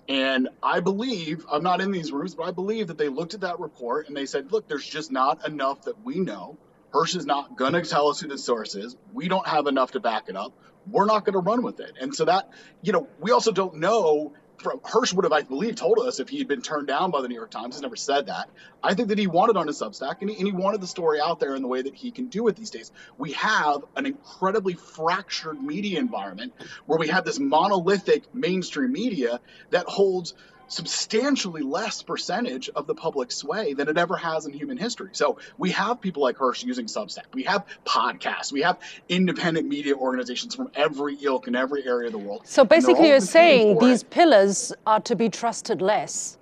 And 0.09 0.49
I 0.63 0.81
believe, 0.81 1.45
I'm 1.51 1.63
not 1.63 1.83
in 1.83 1.91
these 1.91 2.11
rooms, 2.11 2.35
but 2.35 2.45
I 2.45 2.51
believe 2.51 2.87
that 2.87 2.97
they 2.97 3.09
looked 3.09 3.35
at 3.35 3.43
that 3.43 3.61
report 3.61 4.09
and 4.09 4.17
they 4.17 4.25
said, 4.25 4.51
look, 4.51 4.67
there's 4.67 4.87
just 4.87 5.13
not 5.13 5.47
enough 5.47 5.83
that 5.83 6.03
we 6.03 6.19
know. 6.19 6.57
Hersh 6.93 7.15
is 7.15 7.27
not 7.27 7.57
going 7.57 7.75
to 7.75 7.83
tell 7.83 8.09
us 8.09 8.21
who 8.21 8.29
the 8.29 8.39
source 8.39 8.75
is. 8.75 8.97
We 9.13 9.29
don't 9.29 9.47
have 9.47 9.67
enough 9.67 9.93
to 9.93 10.01
back 10.01 10.31
it 10.31 10.37
up. 10.37 10.55
We're 10.91 11.05
not 11.05 11.27
going 11.27 11.35
to 11.35 11.41
run 11.41 11.63
with 11.63 11.81
it. 11.81 11.93
And 12.01 12.15
so 12.15 12.25
that, 12.25 12.49
you 12.81 12.95
know, 12.95 13.09
we 13.21 13.33
also 13.33 13.53
don't 13.53 13.77
know 13.77 14.33
from 14.59 14.81
Hersh 14.81 15.15
would 15.15 15.25
have, 15.25 15.33
I 15.33 15.43
believe, 15.43 15.77
told 15.77 15.99
us 16.01 16.21
if 16.21 16.29
he 16.29 16.39
had 16.39 16.49
been 16.49 16.63
turned 16.63 16.87
down 16.87 17.11
by 17.11 17.23
the 17.23 17.29
New 17.29 17.35
York 17.35 17.51
Times. 17.51 17.77
He's 17.77 17.83
never 17.83 17.97
said 17.97 18.27
that. 18.27 18.51
I 18.83 18.95
think 18.95 19.09
that 19.09 19.19
he 19.19 19.27
wanted 19.27 19.57
on 19.57 19.67
his 19.67 19.81
Substack, 19.81 20.17
and 20.21 20.31
he, 20.31 20.37
and 20.37 20.47
he 20.47 20.53
wanted 20.53 20.81
the 20.81 20.87
story 20.87 21.21
out 21.21 21.41
there 21.41 21.55
in 21.55 21.63
the 21.63 21.69
way 21.69 21.83
that 21.83 21.95
he 21.95 22.11
can 22.11 22.27
do 22.27 22.49
it 22.49 22.57
these 22.57 22.71
days. 22.71 22.91
We 23.17 23.33
have 23.33 23.85
an 23.97 24.07
incredibly 24.07 24.75
fractured 24.75 25.63
media 25.63 25.99
environment 25.99 26.53
where 26.87 26.99
we 26.99 27.09
have 27.09 27.25
this 27.25 27.39
monolithic 27.39 28.35
mainstream 28.35 28.93
media 28.93 29.41
that 29.71 29.87
holds 29.87 30.35
substantially 30.69 31.63
less 31.63 32.03
percentage 32.03 32.69
of 32.77 32.87
the 32.87 32.95
public 32.95 33.33
sway 33.33 33.75
than 33.75 33.89
it 33.89 33.99
ever 33.99 34.17
has 34.17 34.47
in 34.47 34.53
human 34.53 34.77
history. 34.77 35.11
So 35.13 35.39
we 35.57 35.71
have 35.71 36.01
people 36.01 36.23
like 36.23 36.37
Hersh 36.37 36.65
using 36.65 36.87
Substack. 36.87 37.25
We 37.35 37.43
have 37.45 37.67
podcasts. 37.85 38.53
We 38.53 38.63
have 38.63 38.79
independent 39.09 39.67
media 39.67 39.95
organizations 39.95 40.55
from 40.55 40.71
every 40.75 41.17
ilk 41.23 41.49
in 41.49 41.57
every 41.57 41.87
area 41.87 42.07
of 42.07 42.13
the 42.13 42.19
world. 42.19 42.43
So 42.45 42.65
basically, 42.65 43.09
you're 43.09 43.21
saying 43.21 43.79
these 43.79 44.03
it. 44.03 44.11
pillars 44.11 44.73
are 44.87 45.01
to 45.01 45.17
be 45.17 45.29
trusted 45.29 45.83
less. 45.83 46.39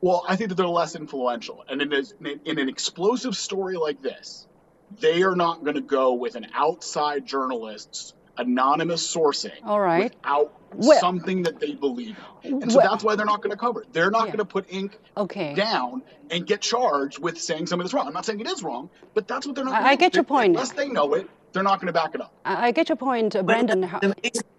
Well, 0.00 0.24
I 0.28 0.36
think 0.36 0.50
that 0.50 0.56
they're 0.56 0.66
less 0.66 0.94
influential. 0.94 1.64
And 1.68 1.82
in, 1.82 1.92
a, 1.92 2.04
in 2.44 2.58
an 2.58 2.68
explosive 2.68 3.36
story 3.36 3.76
like 3.76 4.02
this, 4.02 4.46
they 5.00 5.22
are 5.22 5.34
not 5.34 5.64
going 5.64 5.74
to 5.74 5.80
go 5.80 6.14
with 6.14 6.36
an 6.36 6.46
outside 6.54 7.26
journalist's 7.26 8.14
anonymous 8.38 9.14
sourcing 9.14 9.64
All 9.64 9.80
right. 9.80 10.04
without 10.04 10.52
well, 10.74 11.00
something 11.00 11.42
that 11.42 11.60
they 11.60 11.74
believe 11.74 12.16
in. 12.42 12.62
And 12.62 12.72
so 12.72 12.78
well, 12.78 12.90
that's 12.90 13.04
why 13.04 13.16
they're 13.16 13.26
not 13.26 13.42
going 13.42 13.50
to 13.50 13.56
cover 13.56 13.82
it. 13.82 13.92
They're 13.92 14.10
not 14.10 14.26
yeah. 14.26 14.36
going 14.36 14.38
to 14.38 14.44
put 14.44 14.66
ink 14.68 14.98
okay. 15.16 15.54
down 15.54 16.02
and 16.30 16.46
get 16.46 16.60
charged 16.60 17.18
with 17.18 17.40
saying 17.40 17.66
something 17.66 17.84
that's 17.84 17.94
wrong. 17.94 18.06
I'm 18.06 18.12
not 18.12 18.26
saying 18.26 18.40
it 18.40 18.46
is 18.46 18.62
wrong, 18.62 18.90
but 19.14 19.28
that's 19.28 19.46
what 19.46 19.56
they're 19.56 19.64
not 19.64 19.82
I, 19.82 19.90
I 19.90 19.96
get 19.96 20.14
your 20.14 20.24
point. 20.24 20.54
Unless 20.54 20.72
they 20.72 20.88
know 20.88 21.14
it, 21.14 21.28
they're 21.52 21.62
not 21.62 21.80
going 21.80 21.86
to 21.86 21.92
back 21.92 22.14
it 22.14 22.20
up. 22.20 22.34
I, 22.44 22.68
I 22.68 22.70
get 22.72 22.88
your 22.88 22.96
point, 22.96 23.36
uh, 23.36 23.42
Brandon. 23.42 23.88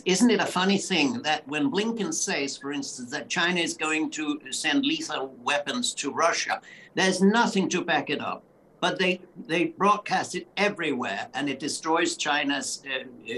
isn't 0.06 0.32
it 0.32 0.40
a 0.40 0.46
funny 0.46 0.78
thing 0.78 1.22
that 1.24 1.48
when 1.48 1.70
Blinken 1.72 2.14
says, 2.14 2.58
for 2.58 2.72
instance, 2.72 3.12
that 3.12 3.30
China 3.30 3.60
is 3.60 3.76
going 3.76 4.10
to 4.12 4.40
send 4.52 4.86
lethal 4.86 5.36
weapons 5.44 5.94
to 5.96 6.12
Russia, 6.12 6.62
there's 6.96 7.22
nothing 7.22 7.70
to 7.70 7.84
back 7.84 8.10
it 8.10 8.22
up 8.22 8.44
but 8.80 9.00
they 9.00 9.20
they 9.48 9.66
broadcast 9.66 10.36
it 10.36 10.48
everywhere 10.58 11.28
and 11.34 11.50
it 11.50 11.60
destroys 11.60 12.16
China's 12.16 12.84
uh, 12.86 13.34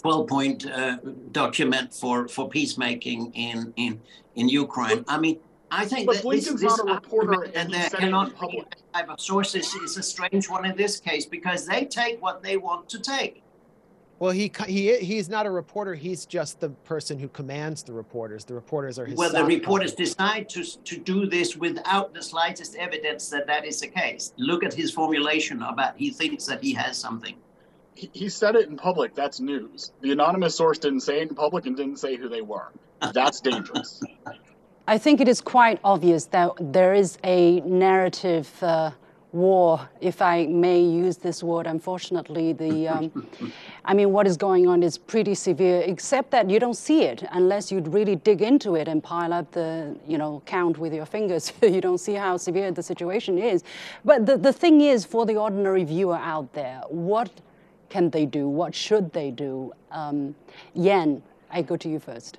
uh, 0.00 0.08
12 0.08 0.28
point 0.28 0.66
uh, 0.66 0.96
document 1.32 1.94
for, 1.94 2.28
for 2.28 2.48
peacemaking 2.48 3.32
in, 3.34 3.72
in, 3.76 4.00
in 4.36 4.48
Ukraine. 4.48 5.04
I 5.08 5.18
mean, 5.18 5.38
I 5.70 5.84
think 5.84 6.06
but 6.06 6.16
that 6.16 6.24
Blinken's 6.24 6.60
this, 6.60 6.78
not 6.78 6.88
a 6.88 6.94
reporter, 6.94 7.44
and 7.54 7.72
there 7.72 7.88
cannot 7.90 8.38
be 8.40 8.64
type 8.92 9.08
of 9.08 9.20
sources 9.20 9.72
is 9.74 9.96
a 9.96 10.02
strange 10.02 10.48
one 10.48 10.64
in 10.64 10.76
this 10.76 10.98
case 10.98 11.26
because 11.26 11.64
they 11.64 11.84
take 11.84 12.20
what 12.20 12.42
they 12.42 12.56
want 12.56 12.88
to 12.88 12.98
take. 12.98 13.42
Well, 14.18 14.32
he 14.32 14.52
he 14.66 14.98
he's 14.98 15.30
not 15.30 15.46
a 15.46 15.50
reporter. 15.50 15.94
He's 15.94 16.26
just 16.26 16.60
the 16.60 16.68
person 16.68 17.18
who 17.18 17.28
commands 17.28 17.82
the 17.82 17.92
reporters. 17.92 18.44
The 18.44 18.52
reporters 18.52 18.98
are 18.98 19.06
his. 19.06 19.16
Well, 19.16 19.32
the 19.32 19.44
reporters 19.44 19.94
decide 19.94 20.48
to 20.50 20.62
to 20.64 20.98
do 20.98 21.24
this 21.26 21.56
without 21.56 22.12
the 22.12 22.22
slightest 22.22 22.74
evidence 22.74 23.30
that 23.30 23.46
that 23.46 23.64
is 23.64 23.80
the 23.80 23.86
case. 23.86 24.34
Look 24.36 24.62
at 24.62 24.74
his 24.74 24.90
formulation 24.90 25.62
about 25.62 25.94
he 25.96 26.10
thinks 26.10 26.44
that 26.46 26.62
he 26.62 26.74
has 26.74 26.98
something 26.98 27.36
he, 28.12 28.28
said 28.28 28.56
it 28.56 28.68
in 28.68 28.76
public. 28.76 29.14
That's 29.14 29.40
news. 29.40 29.92
The 30.00 30.12
anonymous 30.12 30.54
source 30.54 30.78
didn't 30.78 31.00
say 31.00 31.20
it 31.20 31.28
in 31.28 31.34
public 31.34 31.66
and 31.66 31.76
didn't 31.76 31.98
say 31.98 32.16
who 32.16 32.28
they 32.28 32.40
were. 32.40 32.72
That's 33.12 33.40
dangerous. 33.50 34.02
I 34.86 34.98
think 34.98 35.20
it 35.20 35.28
is 35.28 35.40
quite 35.40 35.78
obvious 35.84 36.26
that 36.26 36.52
there 36.60 36.94
is 36.94 37.18
a 37.24 37.60
narrative 37.60 38.50
uh, 38.62 38.90
war, 39.32 39.88
if 40.00 40.20
I 40.20 40.46
may 40.46 40.82
use 40.82 41.16
this 41.16 41.42
word. 41.42 41.66
Unfortunately, 41.66 42.52
the, 42.52 42.88
um, 42.88 43.28
I 43.84 43.94
mean, 43.94 44.12
what 44.12 44.26
is 44.26 44.36
going 44.36 44.66
on 44.66 44.82
is 44.82 44.98
pretty 44.98 45.34
severe, 45.34 45.82
except 45.82 46.30
that 46.32 46.50
you 46.50 46.58
don't 46.58 46.76
see 46.76 47.02
it 47.02 47.24
unless 47.32 47.70
you 47.70 47.80
really 47.80 48.16
dig 48.16 48.42
into 48.42 48.74
it 48.74 48.88
and 48.88 49.02
pile 49.02 49.32
up 49.32 49.50
the, 49.52 49.96
you 50.06 50.18
know, 50.18 50.42
count 50.46 50.78
with 50.78 50.92
your 50.92 51.06
fingers. 51.06 51.52
you 51.62 51.80
don't 51.80 51.98
see 51.98 52.14
how 52.14 52.36
severe 52.36 52.70
the 52.72 52.82
situation 52.82 53.38
is. 53.38 53.62
But 54.04 54.26
the, 54.26 54.36
the 54.36 54.52
thing 54.52 54.80
is, 54.80 55.04
for 55.04 55.26
the 55.26 55.36
ordinary 55.36 55.84
viewer 55.84 56.16
out 56.16 56.52
there, 56.52 56.82
what 56.88 57.30
can 57.90 58.08
they 58.10 58.24
do? 58.24 58.48
What 58.48 58.74
should 58.74 59.12
they 59.12 59.30
do? 59.30 59.72
Um, 59.90 60.34
Jan, 60.74 61.22
I 61.50 61.62
go 61.62 61.76
to 61.76 61.88
you 61.88 61.98
first. 61.98 62.38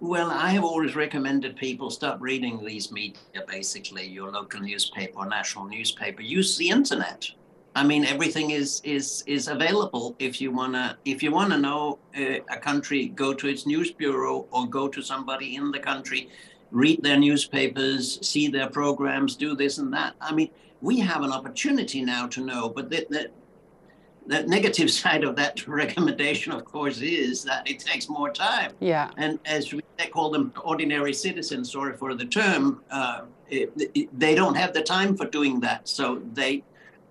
Well, 0.00 0.30
I 0.30 0.50
have 0.50 0.64
always 0.64 0.96
recommended 0.96 1.56
people 1.56 1.90
stop 1.90 2.20
reading 2.20 2.64
these 2.64 2.90
media, 2.90 3.20
basically, 3.46 4.06
your 4.06 4.30
local 4.32 4.60
newspaper 4.60 5.18
or 5.18 5.26
national 5.26 5.66
newspaper. 5.66 6.22
Use 6.22 6.56
the 6.56 6.70
internet. 6.70 7.28
I 7.74 7.84
mean, 7.84 8.04
everything 8.04 8.50
is 8.50 8.82
is 8.84 9.24
is 9.26 9.48
available. 9.48 10.14
If 10.18 10.40
you 10.40 10.50
wanna 10.50 10.98
if 11.04 11.22
you 11.22 11.30
wanna 11.30 11.56
know 11.56 11.98
uh, 12.16 12.40
a 12.50 12.58
country, 12.58 13.08
go 13.08 13.32
to 13.32 13.46
its 13.48 13.64
news 13.64 13.90
bureau 13.92 14.46
or 14.50 14.66
go 14.66 14.88
to 14.88 15.02
somebody 15.02 15.56
in 15.56 15.70
the 15.70 15.78
country, 15.78 16.28
read 16.70 17.02
their 17.02 17.16
newspapers, 17.16 18.18
see 18.26 18.48
their 18.48 18.68
programs, 18.68 19.36
do 19.36 19.54
this 19.54 19.78
and 19.78 19.92
that. 19.92 20.14
I 20.20 20.34
mean, 20.34 20.50
we 20.80 20.98
have 20.98 21.22
an 21.22 21.32
opportunity 21.32 22.02
now 22.02 22.26
to 22.26 22.40
know, 22.40 22.68
but 22.68 22.90
the, 22.90 23.06
the, 23.08 23.30
the 24.26 24.42
negative 24.44 24.90
side 25.00 25.24
of 25.24 25.36
that 25.36 25.66
recommendation, 25.66 26.52
of 26.52 26.64
course, 26.64 27.00
is 27.00 27.42
that 27.44 27.68
it 27.68 27.78
takes 27.78 28.08
more 28.08 28.30
time. 28.30 28.72
Yeah. 28.80 29.10
And 29.16 29.38
as 29.44 29.72
we 29.72 29.82
call 30.10 30.30
them 30.30 30.52
ordinary 30.62 31.14
citizens, 31.14 31.72
sorry 31.72 31.96
for 31.96 32.14
the 32.14 32.24
term, 32.24 32.82
uh, 32.90 33.22
it, 33.48 33.72
it, 33.94 34.18
they 34.18 34.34
don't 34.34 34.56
have 34.56 34.72
the 34.72 34.82
time 34.82 35.16
for 35.16 35.26
doing 35.26 35.60
that. 35.60 35.88
So 35.88 36.22
they 36.32 36.64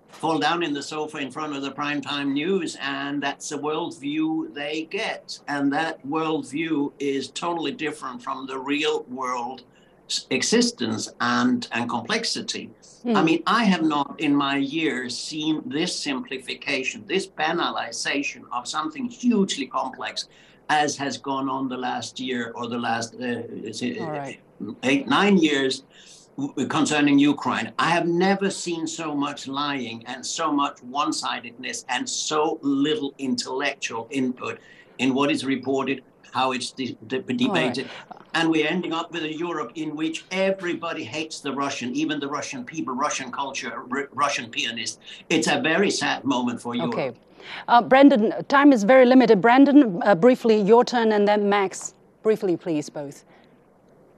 fall 0.08 0.38
down 0.38 0.62
in 0.62 0.74
the 0.74 0.82
sofa 0.82 1.18
in 1.18 1.30
front 1.30 1.56
of 1.56 1.62
the 1.62 1.70
primetime 1.70 2.32
news, 2.32 2.76
and 2.80 3.22
that's 3.22 3.48
the 3.48 3.58
worldview 3.58 4.52
they 4.52 4.84
get. 4.84 5.38
And 5.48 5.72
that 5.72 6.06
worldview 6.06 6.92
is 6.98 7.30
totally 7.30 7.72
different 7.72 8.22
from 8.22 8.46
the 8.46 8.58
real 8.58 9.04
world 9.04 9.64
existence 10.30 11.12
and, 11.20 11.68
and 11.72 11.88
complexity. 11.88 12.70
Mm. 13.04 13.16
I 13.16 13.18
hmm. 13.18 13.24
mean, 13.26 13.42
I 13.46 13.64
have 13.64 13.82
not 13.82 14.20
in 14.20 14.34
my 14.34 14.56
years 14.56 15.16
seen 15.16 15.62
this 15.66 15.92
simplification, 16.08 17.04
this 17.06 17.26
banalization 17.26 18.42
of 18.52 18.68
something 18.68 19.08
hugely 19.08 19.66
complex 19.66 20.28
as 20.68 20.96
has 20.96 21.18
gone 21.18 21.48
on 21.48 21.68
the 21.68 21.76
last 21.76 22.20
year 22.20 22.52
or 22.54 22.68
the 22.68 22.78
last 22.78 23.14
uh, 23.14 23.42
right. 24.04 24.40
eight, 24.82 25.06
nine 25.08 25.36
years. 25.36 25.84
concerning 26.68 27.18
Ukraine. 27.18 27.68
I 27.78 27.90
have 27.90 28.08
never 28.08 28.48
seen 28.64 28.86
so 28.86 29.14
much 29.14 29.40
lying 29.46 29.98
and 30.06 30.24
so 30.24 30.46
much 30.50 30.76
one 30.82 31.12
sidedness 31.12 31.84
and 31.94 32.08
so 32.08 32.58
little 32.62 33.12
intellectual 33.18 34.08
input 34.10 34.58
in 34.98 35.12
what 35.14 35.30
is 35.30 35.44
reported, 35.44 36.02
how 36.32 36.52
it's 36.52 36.72
de- 36.72 36.96
de- 37.06 37.20
debated. 37.20 37.86
Right. 37.86 38.20
And 38.34 38.50
we're 38.50 38.66
ending 38.66 38.92
up 38.92 39.12
with 39.12 39.22
a 39.22 39.32
Europe 39.32 39.72
in 39.74 39.94
which 39.94 40.24
everybody 40.30 41.04
hates 41.04 41.40
the 41.40 41.52
Russian, 41.52 41.94
even 41.94 42.18
the 42.18 42.26
Russian 42.26 42.64
people, 42.64 42.94
Russian 42.94 43.30
culture, 43.30 43.84
R- 43.92 44.08
Russian 44.12 44.50
pianists. 44.50 44.98
It's 45.28 45.46
a 45.46 45.60
very 45.60 45.90
sad 45.90 46.24
moment 46.24 46.60
for 46.60 46.74
Europe. 46.74 46.94
Okay. 46.94 47.12
Uh, 47.68 47.82
Brandon, 47.82 48.32
time 48.48 48.72
is 48.72 48.84
very 48.84 49.04
limited. 49.04 49.40
Brandon, 49.40 50.00
uh, 50.04 50.14
briefly, 50.14 50.60
your 50.60 50.84
turn, 50.84 51.12
and 51.12 51.28
then 51.28 51.48
Max, 51.48 51.94
briefly, 52.22 52.56
please, 52.56 52.88
both. 52.88 53.24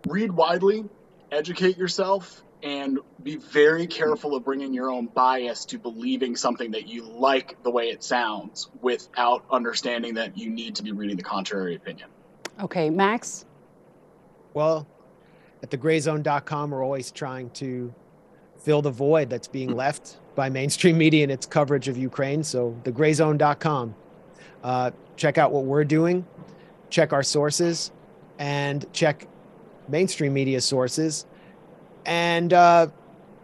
Read 0.07 0.31
widely, 0.31 0.85
educate 1.33 1.77
yourself, 1.77 2.43
and 2.65 2.99
be 3.23 3.37
very 3.37 3.87
careful 3.87 4.35
of 4.35 4.43
bringing 4.43 4.73
your 4.73 4.91
own 4.91 5.07
bias 5.07 5.67
to 5.67 5.79
believing 5.79 6.35
something 6.35 6.71
that 6.71 6.89
you 6.89 7.03
like 7.03 7.63
the 7.63 7.71
way 7.71 7.91
it 7.91 8.03
sounds 8.03 8.71
without 8.81 9.45
understanding 9.51 10.15
that 10.15 10.37
you 10.37 10.49
need 10.49 10.75
to 10.75 10.83
be 10.83 10.91
reading 10.91 11.17
the 11.17 11.23
contrary 11.23 11.77
opinion. 11.77 12.09
Okay, 12.61 12.89
Max? 12.89 13.45
Well, 14.55 14.87
at 15.63 15.71
thegrayzone.com, 15.71 16.71
we're 16.71 16.83
always 16.83 17.11
trying 17.11 17.51
to 17.51 17.93
fill 18.57 18.81
the 18.81 18.91
void 18.91 19.29
that's 19.29 19.49
being 19.49 19.77
left 19.77 20.17
by 20.35 20.49
mainstream 20.49 20.97
media 20.97 21.23
and 21.23 21.31
its 21.31 21.45
coverage 21.45 21.89
of 21.89 21.99
Ukraine. 21.99 22.43
So, 22.43 22.75
thegrayzone.com. 22.85 23.95
Uh, 24.63 24.91
check 25.17 25.37
out 25.37 25.53
what 25.53 25.65
we're 25.65 25.85
doing, 25.85 26.25
check 26.89 27.13
our 27.13 27.23
sources, 27.23 27.93
and 28.39 28.91
check 28.95 29.29
mainstream 29.89 30.33
media 30.33 30.63
sources, 30.63 31.27
and 32.07 32.53
uh, 32.53 32.89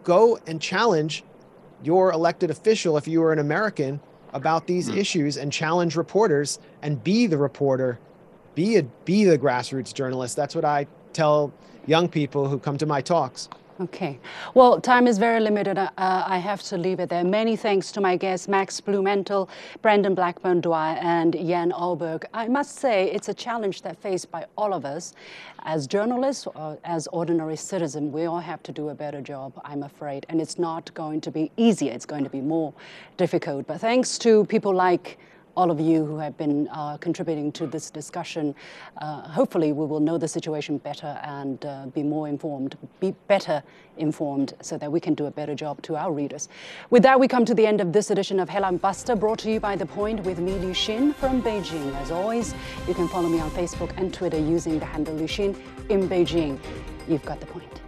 go 0.03 0.39
and 0.47 0.61
challenge 0.61 1.23
your 1.83 2.11
elected 2.11 2.49
official, 2.49 2.97
if 2.97 3.07
you 3.07 3.23
are 3.23 3.33
an 3.33 3.39
American, 3.39 3.99
about 4.33 4.67
these 4.67 4.89
mm. 4.89 4.97
issues 4.97 5.37
and 5.37 5.51
challenge 5.51 5.95
reporters 5.95 6.59
and 6.81 7.03
be 7.03 7.27
the 7.27 7.37
reporter, 7.37 7.99
be 8.55 8.77
a 8.77 8.83
be 8.83 9.25
the 9.25 9.37
grassroots 9.37 9.93
journalist. 9.93 10.35
That's 10.35 10.55
what 10.55 10.65
I 10.65 10.87
tell 11.13 11.51
young 11.85 12.07
people 12.07 12.47
who 12.47 12.59
come 12.59 12.77
to 12.77 12.85
my 12.85 13.01
talks. 13.01 13.49
Okay. 13.81 14.19
Well, 14.53 14.79
time 14.79 15.07
is 15.07 15.17
very 15.17 15.39
limited. 15.39 15.75
Uh, 15.75 15.89
I 15.97 16.37
have 16.37 16.61
to 16.63 16.77
leave 16.77 16.99
it 16.99 17.09
there. 17.09 17.23
Many 17.23 17.55
thanks 17.55 17.91
to 17.93 18.01
my 18.01 18.15
guests, 18.15 18.47
Max 18.47 18.79
Blumenthal, 18.79 19.49
Brandon 19.81 20.13
Blackburn 20.13 20.61
Dwyer, 20.61 20.99
and 21.01 21.33
Jan 21.33 21.73
Oberg. 21.73 22.23
I 22.31 22.47
must 22.47 22.75
say, 22.75 23.09
it's 23.09 23.27
a 23.29 23.33
challenge 23.33 23.81
that 23.81 23.99
faced 23.99 24.29
by 24.29 24.45
all 24.55 24.75
of 24.75 24.85
us. 24.85 25.15
As 25.63 25.87
journalists 25.87 26.45
or 26.45 26.77
as 26.83 27.07
ordinary 27.07 27.55
citizens, 27.55 28.13
we 28.13 28.25
all 28.25 28.39
have 28.39 28.61
to 28.63 28.71
do 28.71 28.89
a 28.89 28.93
better 28.93 29.19
job, 29.19 29.59
I'm 29.65 29.81
afraid. 29.81 30.27
And 30.29 30.39
it's 30.39 30.59
not 30.59 30.93
going 30.93 31.19
to 31.21 31.31
be 31.31 31.49
easier, 31.57 31.91
it's 31.91 32.05
going 32.05 32.23
to 32.23 32.29
be 32.29 32.41
more 32.41 32.75
difficult. 33.17 33.65
But 33.65 33.81
thanks 33.81 34.19
to 34.19 34.45
people 34.45 34.75
like 34.75 35.17
all 35.55 35.71
of 35.71 35.79
you 35.79 36.05
who 36.05 36.17
have 36.17 36.37
been 36.37 36.67
uh, 36.69 36.97
contributing 36.97 37.51
to 37.53 37.67
this 37.67 37.89
discussion. 37.89 38.55
Uh, 38.97 39.21
hopefully, 39.21 39.71
we 39.73 39.85
will 39.85 39.99
know 39.99 40.17
the 40.17 40.27
situation 40.27 40.77
better 40.77 41.19
and 41.23 41.65
uh, 41.65 41.85
be 41.87 42.03
more 42.03 42.27
informed, 42.27 42.77
be 42.99 43.13
better 43.27 43.61
informed, 43.97 44.53
so 44.61 44.77
that 44.77 44.91
we 44.91 44.99
can 44.99 45.13
do 45.13 45.25
a 45.25 45.31
better 45.31 45.55
job 45.55 45.81
to 45.83 45.95
our 45.95 46.11
readers. 46.11 46.49
With 46.89 47.03
that, 47.03 47.19
we 47.19 47.27
come 47.27 47.45
to 47.45 47.53
the 47.53 47.65
end 47.67 47.81
of 47.81 47.93
this 47.93 48.11
edition 48.11 48.39
of 48.39 48.49
Headline 48.49 48.77
Buster, 48.77 49.15
brought 49.15 49.39
to 49.39 49.51
you 49.51 49.59
by 49.59 49.75
The 49.75 49.85
Point 49.85 50.23
with 50.23 50.39
me, 50.39 50.53
Liu 50.53 50.71
Xin, 50.71 51.13
from 51.15 51.41
Beijing. 51.41 51.93
As 52.01 52.11
always, 52.11 52.53
you 52.87 52.93
can 52.93 53.07
follow 53.07 53.29
me 53.29 53.39
on 53.39 53.51
Facebook 53.51 53.91
and 53.97 54.13
Twitter 54.13 54.39
using 54.39 54.79
the 54.79 54.85
handle 54.85 55.13
Liu 55.15 55.27
Xin 55.27 55.55
in 55.89 56.07
Beijing. 56.07 56.59
You've 57.07 57.25
got 57.25 57.39
the 57.39 57.47
point. 57.47 57.81